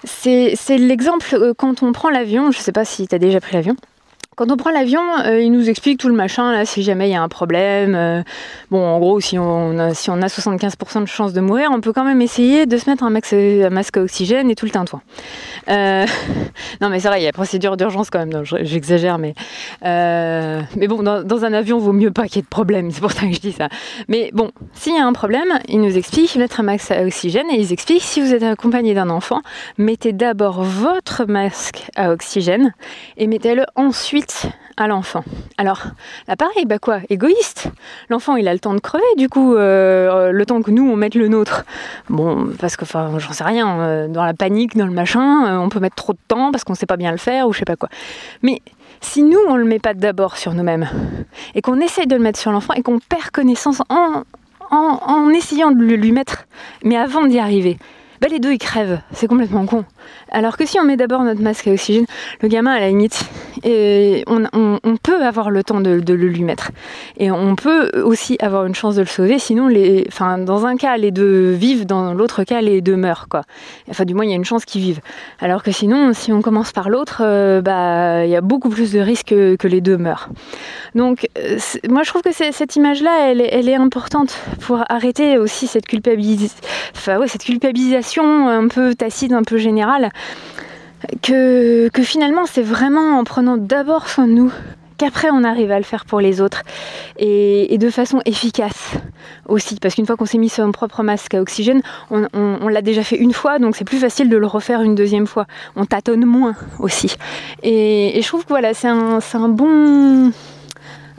c'est 0.04 0.78
l'exemple 0.78 1.52
quand 1.58 1.82
on 1.82 1.92
prend 1.92 2.08
l'avion, 2.08 2.50
je 2.50 2.58
sais 2.58 2.72
pas 2.72 2.86
si 2.86 3.06
tu 3.06 3.14
as 3.14 3.18
déjà 3.18 3.40
pris 3.40 3.54
l'avion, 3.54 3.76
quand 4.38 4.52
on 4.52 4.56
prend 4.56 4.70
l'avion, 4.70 5.02
euh, 5.26 5.40
il 5.40 5.50
nous 5.50 5.68
explique 5.68 5.98
tout 5.98 6.06
le 6.06 6.14
machin, 6.14 6.52
là, 6.52 6.64
si 6.64 6.84
jamais 6.84 7.08
il 7.08 7.12
y 7.12 7.16
a 7.16 7.22
un 7.22 7.28
problème. 7.28 7.96
Euh, 7.96 8.22
bon, 8.70 8.86
en 8.86 9.00
gros, 9.00 9.18
si 9.18 9.36
on, 9.36 9.76
a, 9.80 9.94
si 9.94 10.10
on 10.10 10.22
a 10.22 10.28
75% 10.28 11.00
de 11.00 11.06
chance 11.06 11.32
de 11.32 11.40
mourir, 11.40 11.70
on 11.72 11.80
peut 11.80 11.92
quand 11.92 12.04
même 12.04 12.22
essayer 12.22 12.64
de 12.64 12.78
se 12.78 12.88
mettre 12.88 13.02
un, 13.02 13.10
masque 13.10 13.96
à 13.96 14.00
oxygène 14.00 14.48
et 14.48 14.54
tout 14.54 14.64
le 14.64 14.70
tintouin. 14.70 15.02
Euh, 15.68 16.06
non, 16.80 16.88
mais 16.88 17.00
c'est 17.00 17.08
vrai, 17.08 17.20
il 17.20 17.24
y 17.24 17.26
a 17.26 17.32
procédure 17.32 17.76
d'urgence 17.76 18.10
quand 18.10 18.24
même, 18.24 18.44
j'exagère, 18.62 19.18
mais, 19.18 19.34
mais 19.82 20.86
bon, 20.86 21.02
dans, 21.02 21.44
un 21.44 21.52
avion, 21.52 21.78
vaut 21.78 21.92
mieux 21.92 22.12
pas 22.12 22.28
qu'il 22.28 22.36
y 22.36 22.38
ait 22.38 22.42
de 22.42 22.46
problème, 22.46 22.90
c'est 22.92 23.00
pour 23.00 23.10
ça 23.10 23.26
que 23.26 23.32
je 23.32 23.40
dis 23.40 23.52
ça. 23.52 23.68
Mais 24.06 24.30
bon, 24.32 24.52
s'il 24.72 24.94
y 24.94 24.98
a 24.98 25.04
un 25.04 25.12
problème, 25.14 25.58
il 25.66 25.80
nous 25.80 25.96
explique 25.96 26.36
mettre 26.36 26.60
un 26.60 26.62
masque 26.62 26.92
à 26.92 27.02
oxygène 27.02 27.46
et 27.50 27.58
ils 27.58 27.72
expliquent 27.72 28.04
si 28.04 28.20
vous 28.20 28.32
êtes 28.32 28.44
accompagné 28.44 28.94
d'un 28.94 29.10
enfant, 29.10 29.42
mettez 29.78 30.12
d'abord 30.12 30.62
votre 30.62 31.24
masque 31.24 31.90
à 31.96 32.12
oxygène 32.12 32.72
et 33.16 33.26
mettez-le 33.26 33.64
ensuite 33.74 34.27
à 34.76 34.86
l'enfant. 34.86 35.24
Alors, 35.58 35.82
là 36.28 36.36
pareil, 36.36 36.64
bah 36.64 36.78
quoi, 36.78 37.00
égoïste. 37.08 37.70
L'enfant, 38.08 38.36
il 38.36 38.46
a 38.48 38.52
le 38.52 38.60
temps 38.60 38.74
de 38.74 38.80
crever, 38.80 39.04
du 39.16 39.28
coup, 39.28 39.54
euh, 39.56 40.30
le 40.30 40.46
temps 40.46 40.62
que 40.62 40.70
nous, 40.70 40.88
on 40.88 40.96
mette 40.96 41.14
le 41.14 41.28
nôtre. 41.28 41.64
Bon, 42.08 42.48
parce 42.60 42.76
que, 42.76 42.84
enfin, 42.84 43.18
j'en 43.18 43.32
sais 43.32 43.44
rien, 43.44 43.80
euh, 43.80 44.08
dans 44.08 44.24
la 44.24 44.34
panique, 44.34 44.76
dans 44.76 44.86
le 44.86 44.92
machin, 44.92 45.46
euh, 45.46 45.58
on 45.58 45.68
peut 45.68 45.80
mettre 45.80 45.96
trop 45.96 46.12
de 46.12 46.18
temps 46.28 46.52
parce 46.52 46.64
qu'on 46.64 46.74
sait 46.74 46.86
pas 46.86 46.96
bien 46.96 47.10
le 47.10 47.18
faire 47.18 47.48
ou 47.48 47.52
je 47.52 47.58
sais 47.58 47.64
pas 47.64 47.76
quoi. 47.76 47.88
Mais 48.42 48.62
si 49.00 49.22
nous, 49.22 49.38
on 49.48 49.56
le 49.56 49.64
met 49.64 49.78
pas 49.78 49.94
d'abord 49.94 50.36
sur 50.36 50.54
nous-mêmes, 50.54 50.88
et 51.54 51.62
qu'on 51.62 51.80
essaye 51.80 52.06
de 52.06 52.16
le 52.16 52.22
mettre 52.22 52.38
sur 52.38 52.52
l'enfant, 52.52 52.74
et 52.74 52.82
qu'on 52.82 52.98
perd 52.98 53.30
connaissance 53.30 53.80
en, 53.88 54.24
en, 54.70 55.30
essayant 55.30 55.70
de 55.70 55.82
le 55.82 55.96
lui 55.96 56.12
mettre, 56.12 56.46
mais 56.82 56.96
avant 56.96 57.26
d'y 57.26 57.38
arriver, 57.38 57.78
bah 58.20 58.28
les 58.28 58.40
deux 58.40 58.52
ils 58.52 58.58
crèvent, 58.58 59.00
c'est 59.12 59.28
complètement 59.28 59.64
con. 59.66 59.84
Alors 60.30 60.56
que 60.56 60.66
si 60.66 60.78
on 60.80 60.84
met 60.84 60.96
d'abord 60.96 61.22
notre 61.22 61.40
masque 61.40 61.68
à 61.68 61.72
oxygène, 61.72 62.06
le 62.42 62.48
gamin 62.48 62.72
à 62.72 62.80
la 62.80 62.88
limite, 62.88 63.24
on, 63.64 64.96
peut 65.02 65.24
avoir 65.24 65.50
le 65.50 65.62
temps 65.62 65.80
de, 65.80 65.90
le 65.90 66.28
lui 66.28 66.42
mettre. 66.42 66.70
Et 67.16 67.30
on 67.30 67.54
peut 67.54 68.02
aussi 68.02 68.36
avoir 68.40 68.66
une 68.66 68.74
chance 68.74 68.96
de 68.96 69.02
le 69.02 69.06
sauver, 69.06 69.38
sinon 69.38 69.68
dans 70.44 70.66
un 70.66 70.76
cas 70.76 70.96
les 70.96 71.10
deux 71.10 71.52
vivent, 71.52 71.86
dans 71.86 72.14
l'autre 72.14 72.44
cas 72.44 72.60
les 72.60 72.80
deux 72.80 72.96
meurent. 72.96 73.28
Quoi. 73.28 73.42
Enfin 73.88 74.04
du 74.04 74.14
moins 74.14 74.24
il 74.24 74.30
y 74.30 74.32
a 74.32 74.36
une 74.36 74.44
chance 74.44 74.64
qu'ils 74.64 74.82
vivent. 74.82 75.00
Alors 75.40 75.62
que 75.62 75.70
sinon 75.70 76.12
si 76.12 76.32
on 76.32 76.42
commence 76.42 76.72
par 76.72 76.88
l'autre, 76.90 77.22
euh, 77.24 77.60
bah, 77.60 78.24
il 78.24 78.30
y 78.30 78.36
a 78.36 78.40
beaucoup 78.40 78.68
plus 78.68 78.92
de 78.92 79.00
risques 79.00 79.28
que, 79.28 79.68
les 79.68 79.80
deux 79.80 79.98
meurent. 79.98 80.30
Donc 80.94 81.28
euh, 81.38 81.58
moi 81.88 82.02
je 82.02 82.08
trouve 82.08 82.22
que 82.22 82.32
cette 82.32 82.74
image-là, 82.76 83.30
elle, 83.30 83.42
elle, 83.42 83.68
est 83.68 83.74
importante 83.74 84.38
pour 84.60 84.82
arrêter 84.88 85.36
aussi 85.36 85.66
cette 85.66 85.86
culpabilisation 85.86 86.48
un 88.16 88.68
peu 88.68 88.94
tacite, 88.94 89.32
un 89.32 89.42
peu 89.42 89.58
générale 89.58 90.10
que, 91.22 91.90
finalement 92.02 92.46
c'est 92.46 92.62
vraiment 92.62 93.18
en 93.18 93.24
prenant 93.24 93.56
d'abord 93.56 94.08
soin 94.08 94.26
de 94.26 94.32
nous 94.32 94.52
qu'après 94.96 95.30
on 95.30 95.44
arrive 95.44 95.70
à 95.70 95.78
le 95.78 95.84
faire 95.84 96.04
pour 96.04 96.20
les 96.20 96.40
autres 96.40 96.62
et, 97.18 97.76
de 97.78 97.90
façon 97.90 98.20
efficace 98.24 98.94
aussi. 99.46 99.76
Parce 99.76 99.94
qu'une 99.94 100.06
fois 100.06 100.16
qu'on 100.16 100.26
s'est 100.26 100.38
mis 100.38 100.48
son 100.48 100.72
propre 100.72 101.02
masque 101.02 101.34
à 101.34 101.40
oxygène 101.40 101.82
on, 102.10 102.68
l'a 102.68 102.82
déjà 102.82 103.04
fait 103.04 103.16
une 103.16 103.32
fois 103.32 103.58
donc 103.58 103.76
c'est 103.76 103.84
plus 103.84 103.98
facile 103.98 104.28
de 104.28 104.36
le 104.36 104.46
refaire 104.46 104.82
une 104.82 104.94
deuxième 104.94 105.26
fois. 105.26 105.46
On 105.76 105.84
tâtonne 105.84 106.24
moins 106.24 106.56
aussi. 106.80 107.14
Et, 107.62 108.18
je 108.20 108.26
trouve 108.26 108.42
que 108.42 108.48
voilà 108.48 108.74
c'est 108.74 108.88
un, 108.88 109.20
un 109.34 109.48
bon 109.48 110.32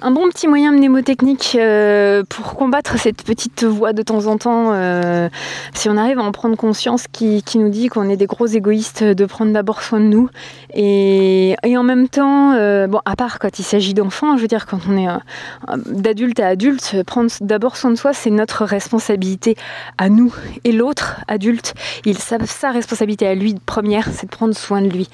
un 0.02 0.12
bon 0.12 0.30
petit 0.30 0.48
moyen 0.48 0.72
mnémotechnique 0.72 1.58
euh, 1.60 2.24
pour 2.28 2.56
combattre 2.56 2.98
cette 2.98 3.24
petite 3.24 3.64
voix 3.64 3.94
de 3.94 4.02
temps 4.02 4.28
en 4.28 4.38
temps. 4.38 4.72
Euh, 4.74 5.30
si 5.74 5.90
on 5.90 5.98
arrive 5.98 6.20
à 6.20 6.24
en 6.24 6.32
prendre 6.32 6.56
conscience 6.56 7.06
qui, 7.12 7.44
nous 7.56 7.70
dit 7.70 7.88
qu'on 7.88 8.10
est 8.10 8.18
des 8.18 8.26
gros 8.26 8.46
égoïstes 8.46 9.04
de 9.04 9.26
prendre 9.26 9.52
d'abord 9.52 9.82
soin 9.82 10.00
de 10.00 10.06
nous. 10.06 10.30
Et, 10.74 11.56
en 11.66 11.84
même 11.84 12.10
temps, 12.10 12.54
euh, 12.54 12.88
bon, 12.88 13.00
à 13.06 13.16
part 13.16 13.40
quand 13.40 13.60
il 13.60 13.64
s'agit 13.64 13.94
d'enfants, 13.94 14.36
je 14.38 14.42
veux 14.42 14.48
dire, 14.48 14.66
quand 14.66 14.80
on 14.90 14.98
est 14.98 15.08
d'adulte 15.88 16.40
à 16.40 16.48
adulte, 16.48 17.04
prendre 17.06 17.32
d'abord 17.42 17.78
soin 17.78 17.92
de 17.92 17.96
soi, 17.96 18.14
c'est 18.14 18.30
notre 18.30 18.66
responsabilité 18.66 19.56
à 19.98 20.10
nous. 20.10 20.34
Et 20.64 20.72
l'autre, 20.72 21.22
adulte, 21.28 21.74
il 22.06 22.18
sa, 22.18 22.38
sa 22.46 22.72
responsabilité 22.72 23.28
à 23.28 23.36
lui 23.36 23.56
première, 23.66 24.08
c'est 24.12 24.26
de 24.26 24.32
prendre 24.32 24.56
soin 24.56 24.82
de 24.82 24.90
lui. 24.90 25.10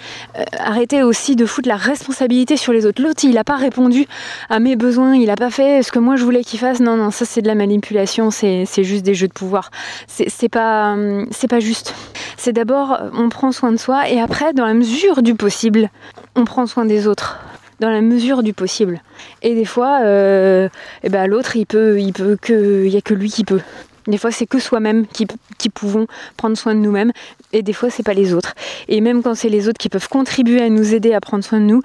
arrêtez 0.60 1.04
aussi 1.04 1.36
de 1.36 1.46
foutre 1.46 1.70
la 1.70 1.78
responsabilité 1.78 2.58
sur 2.58 2.74
les 2.74 2.86
autres. 2.86 3.02
L'autre, 3.02 3.24
il 3.24 3.34
n'a 3.34 3.44
pas 3.44 3.56
répondu 3.56 4.08
à 4.50 4.60
mes 4.60 4.75
besoins, 4.76 5.16
il 5.16 5.30
a 5.30 5.36
pas 5.36 5.50
fait 5.50 5.84
ce 5.84 5.92
que 5.92 6.00
moi 6.00 6.16
je 6.16 6.24
voulais 6.24 6.44
qu'il 6.44 6.60
fasse. 6.60 6.80
Non, 6.80 6.98
non, 6.98 7.12
ça 7.12 7.26
c'est 7.26 7.42
de 7.42 7.48
la 7.48 7.56
manipulation, 7.56 8.32
c'est 8.32 8.66
juste 8.84 9.04
des 9.04 9.14
jeux 9.14 9.28
de 9.28 9.34
pouvoir. 9.34 9.72
C'est 10.08 10.50
pas, 10.50 10.96
c'est 11.32 11.48
pas 11.48 11.60
juste. 11.60 11.94
C'est 12.38 12.54
d'abord, 12.54 13.00
on 13.14 13.30
prend 13.30 13.52
soin 13.52 13.72
de 13.72 13.78
soi 13.78 14.10
et 14.10 14.20
après, 14.20 14.54
dans 14.54 14.66
la 14.66 14.74
mesure 14.74 15.22
du 15.22 15.36
possible, 15.36 15.90
on 16.36 16.46
prend 16.46 16.66
soin 16.66 16.86
des 16.86 17.08
autres 17.08 17.40
dans 17.80 17.90
la 17.90 18.02
mesure 18.02 18.44
du 18.44 18.54
possible. 18.54 19.02
Et 19.42 19.56
des 19.56 19.66
fois, 19.66 20.00
euh, 20.04 20.70
eh 21.04 21.10
ben, 21.10 21.28
l'autre, 21.28 21.56
il 21.56 21.66
peut, 21.66 22.00
il 22.00 22.14
peut 22.14 22.38
que, 22.42 22.86
y 22.86 22.98
a 22.98 23.02
que 23.02 23.14
lui 23.14 23.30
qui 23.30 23.44
peut. 23.44 23.62
Des 24.08 24.18
fois, 24.18 24.32
c'est 24.32 24.46
que 24.46 24.60
soi-même 24.60 25.08
qui, 25.08 25.26
qui, 25.58 25.70
pouvons 25.70 26.06
prendre 26.38 26.56
soin 26.56 26.76
de 26.76 26.80
nous-mêmes, 26.80 27.12
et 27.54 27.64
des 27.64 27.74
fois, 27.74 27.90
c'est 27.90 28.04
pas 28.04 28.14
les 28.14 28.34
autres. 28.34 28.54
Et 28.88 29.02
même 29.02 29.24
quand 29.24 29.34
c'est 29.34 29.50
les 29.50 29.68
autres 29.68 29.80
qui 29.80 29.90
peuvent 29.90 30.08
contribuer 30.08 30.62
à 30.62 30.70
nous 30.70 30.94
aider 30.94 31.14
à 31.14 31.22
prendre 31.22 31.44
soin 31.44 31.60
de 31.60 31.66
nous, 31.66 31.82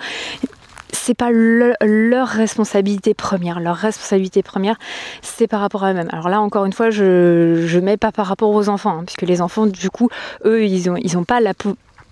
c'est 0.92 1.14
pas 1.14 1.30
leur 1.30 2.28
responsabilité 2.28 3.14
première. 3.14 3.60
Leur 3.60 3.76
responsabilité 3.76 4.42
première, 4.42 4.76
c'est 5.22 5.46
par 5.46 5.60
rapport 5.60 5.84
à 5.84 5.92
eux-mêmes. 5.92 6.08
Alors 6.12 6.28
là, 6.28 6.40
encore 6.40 6.64
une 6.64 6.72
fois, 6.72 6.90
je, 6.90 7.64
je 7.66 7.78
mets 7.78 7.96
pas 7.96 8.12
par 8.12 8.26
rapport 8.26 8.50
aux 8.50 8.68
enfants, 8.68 8.98
hein, 8.98 9.04
puisque 9.04 9.22
les 9.22 9.40
enfants, 9.40 9.66
du 9.66 9.90
coup, 9.90 10.08
eux, 10.44 10.64
ils 10.64 10.88
ont, 10.90 11.24
pas 11.24 11.40
la 11.40 11.52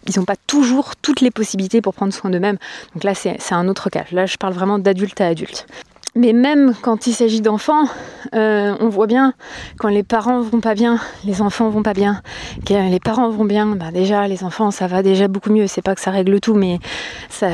ils 0.07 0.19
n'ont 0.19 0.25
pas 0.25 0.37
toujours 0.47 0.97
toutes 0.97 1.21
les 1.21 1.31
possibilités 1.31 1.81
pour 1.81 1.95
prendre 1.95 2.13
soin 2.13 2.31
d'eux-mêmes. 2.31 2.59
Donc 2.95 3.05
là, 3.05 3.15
c'est 3.15 3.39
un 3.53 3.69
autre 3.69 3.91
cas. 3.91 4.05
Là, 4.13 4.27
je 4.27 4.37
parle 4.37 4.55
vraiment 4.55 4.79
d'adulte 4.79 5.21
à 5.21 5.27
adulte. 5.27 5.67
Mais 6.19 6.33
même 6.33 6.75
quand 6.83 7.07
il 7.07 7.13
s'agit 7.13 7.41
d'enfants, 7.41 7.85
euh, 8.35 8.75
on 8.81 8.89
voit 8.89 9.07
bien 9.07 9.35
quand 9.79 9.87
les 9.87 10.03
parents 10.03 10.41
vont 10.41 10.59
pas 10.59 10.75
bien, 10.75 10.99
les 11.25 11.41
enfants 11.43 11.69
vont 11.69 11.85
pas 11.85 11.93
bien. 11.93 12.23
Quand 12.67 12.89
les 12.89 12.99
parents 12.99 13.31
vont 13.31 13.45
bien, 13.45 13.77
bah 13.77 13.93
déjà 13.93 14.27
les 14.27 14.43
enfants 14.43 14.73
ça 14.73 14.89
va 14.89 15.05
déjà 15.05 15.29
beaucoup 15.29 15.53
mieux. 15.53 15.69
C'est 15.69 15.81
pas 15.81 15.95
que 15.95 16.01
ça 16.01 16.11
règle 16.11 16.41
tout, 16.41 16.55
mais 16.55 16.81
ça. 17.29 17.49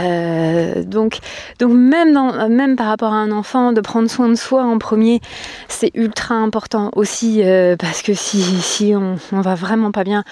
Donc, 0.82 1.18
donc 1.58 1.72
même 1.72 2.76
par 2.76 2.86
rapport 2.86 3.12
à 3.12 3.16
un 3.16 3.32
enfant, 3.32 3.74
de 3.74 3.82
prendre 3.82 4.08
soin 4.08 4.30
de 4.30 4.34
soi 4.34 4.62
en 4.62 4.78
premier, 4.78 5.20
c'est 5.68 5.90
ultra 5.94 6.34
important 6.34 6.90
aussi 6.96 7.42
euh, 7.42 7.76
parce 7.76 8.00
que 8.00 8.14
si 8.14 8.94
on 8.96 9.40
va 9.42 9.54
vraiment 9.54 9.92
pas 9.92 10.04
bien 10.04 10.24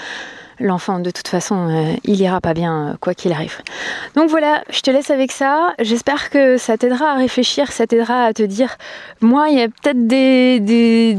l'enfant, 0.62 1.00
de 1.00 1.10
toute 1.10 1.28
façon, 1.28 1.68
euh, 1.68 1.94
il 2.04 2.20
ira 2.20 2.40
pas 2.40 2.54
bien 2.54 2.88
euh, 2.88 2.94
quoi 3.00 3.14
qu'il 3.14 3.32
arrive. 3.32 3.58
Donc 4.14 4.30
voilà, 4.30 4.62
je 4.70 4.80
te 4.80 4.90
laisse 4.90 5.10
avec 5.10 5.32
ça. 5.32 5.74
J'espère 5.78 6.30
que 6.30 6.56
ça 6.56 6.78
t'aidera 6.78 7.12
à 7.12 7.14
réfléchir, 7.14 7.70
ça 7.72 7.86
t'aidera 7.86 8.24
à 8.24 8.32
te 8.32 8.42
dire, 8.42 8.76
moi, 9.20 9.48
il 9.50 9.58
y 9.58 9.62
a 9.62 9.68
peut-être 9.68 10.06
des, 10.06 11.16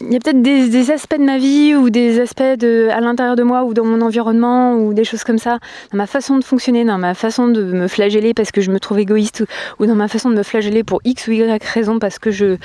peut-être 0.00 0.42
des, 0.42 0.90
aspects 0.90 1.18
de 1.18 1.24
ma 1.24 1.38
vie 1.38 1.74
ou 1.74 1.90
des 1.90 2.20
aspects 2.20 2.42
à 2.42 3.00
l'intérieur 3.00 3.36
de 3.36 3.42
moi 3.42 3.64
ou 3.64 3.74
dans 3.74 3.84
mon 3.84 4.00
environnement 4.00 4.74
ou 4.74 4.94
des 4.94 5.04
choses 5.04 5.24
comme 5.24 5.38
ça, 5.38 5.58
dans 5.92 5.98
ma 5.98 6.06
façon 6.06 6.38
de 6.38 6.44
fonctionner, 6.44 6.84
dans 6.84 6.98
ma 6.98 7.14
façon 7.14 7.48
de 7.48 7.62
me 7.62 7.88
flageller 7.88 8.34
parce 8.34 8.50
que 8.50 8.60
je 8.60 8.70
me 8.70 8.80
trouve 8.80 8.98
égoïste 8.98 9.44
ou, 9.78 9.86
dans 9.86 9.94
ma 9.94 10.08
façon 10.08 10.30
de 10.30 10.36
me 10.36 10.42
flageller 10.42 10.84
pour 10.84 11.00
X 11.04 11.28
ou 11.28 11.32
Y 11.32 11.64
raison 11.64 11.98
parce 11.98 12.18
que 12.18 12.30
je, 12.30 12.56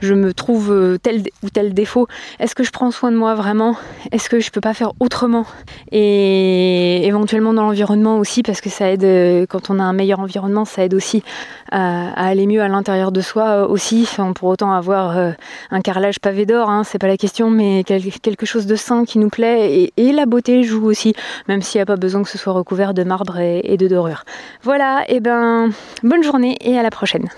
je 0.00 0.14
me 0.14 0.34
trouve 0.34 0.72
euh, 0.72 0.98
tel 0.98 1.22
ou 1.42 1.50
tel 1.50 1.74
défaut. 1.74 2.08
Est-ce 2.40 2.54
que 2.54 2.64
je 2.64 2.70
prends 2.70 2.90
soin 2.90 3.10
de 3.10 3.16
moi 3.16 3.34
vraiment? 3.34 3.76
Est-ce 4.10 4.28
que 4.28 4.40
je 4.40 4.50
peux 4.50 4.60
pas 4.60 4.74
faire 4.74 4.92
autrement? 5.00 5.41
Et 5.90 7.06
éventuellement 7.06 7.52
dans 7.52 7.62
l'environnement 7.62 8.18
aussi 8.18 8.42
parce 8.42 8.60
que 8.60 8.70
ça 8.70 8.90
aide, 8.90 9.04
euh, 9.04 9.46
quand 9.46 9.70
on 9.70 9.78
a 9.78 9.82
un 9.82 9.92
meilleur 9.92 10.20
environnement, 10.20 10.64
ça 10.64 10.84
aide 10.84 10.94
aussi 10.94 11.22
à, 11.70 12.12
aller 12.14 12.46
mieux 12.46 12.62
à 12.62 12.68
l'intérieur 12.68 13.12
de 13.12 13.20
soi 13.20 13.44
euh, 13.44 13.66
aussi, 13.66 14.06
sans 14.06 14.32
pour 14.32 14.48
autant 14.48 14.72
avoir 14.72 15.16
un 15.70 15.80
carrelage 15.80 16.18
pavé 16.20 16.46
d'or 16.46 16.62
Hein, 16.68 16.84
c'est 16.84 16.98
pas 16.98 17.08
la 17.08 17.16
question, 17.16 17.50
mais 17.50 17.84
quelque 17.84 18.46
chose 18.46 18.66
de 18.66 18.76
sain 18.76 19.04
qui 19.04 19.18
nous 19.18 19.28
plaît 19.28 19.92
et, 19.96 20.12
la 20.12 20.26
beauté 20.26 20.62
joue 20.62 20.84
aussi, 20.84 21.14
même 21.48 21.62
s'il 21.62 21.78
n'y 21.78 21.82
a 21.82 21.86
pas 21.86 21.96
besoin 21.96 22.22
que 22.22 22.28
ce 22.28 22.36
soit 22.36 22.52
recouvert 22.52 22.92
de 22.92 23.02
marbre 23.02 23.38
et, 23.38 23.60
et 23.64 23.76
de 23.78 23.88
dorure. 23.88 24.24
Voilà, 24.62 25.04
et 25.08 25.20
ben 25.20 25.70
bonne 26.02 26.22
journée 26.22 26.58
et 26.60 26.78
à 26.78 26.82
la 26.82 26.90
prochaine. 26.90 27.28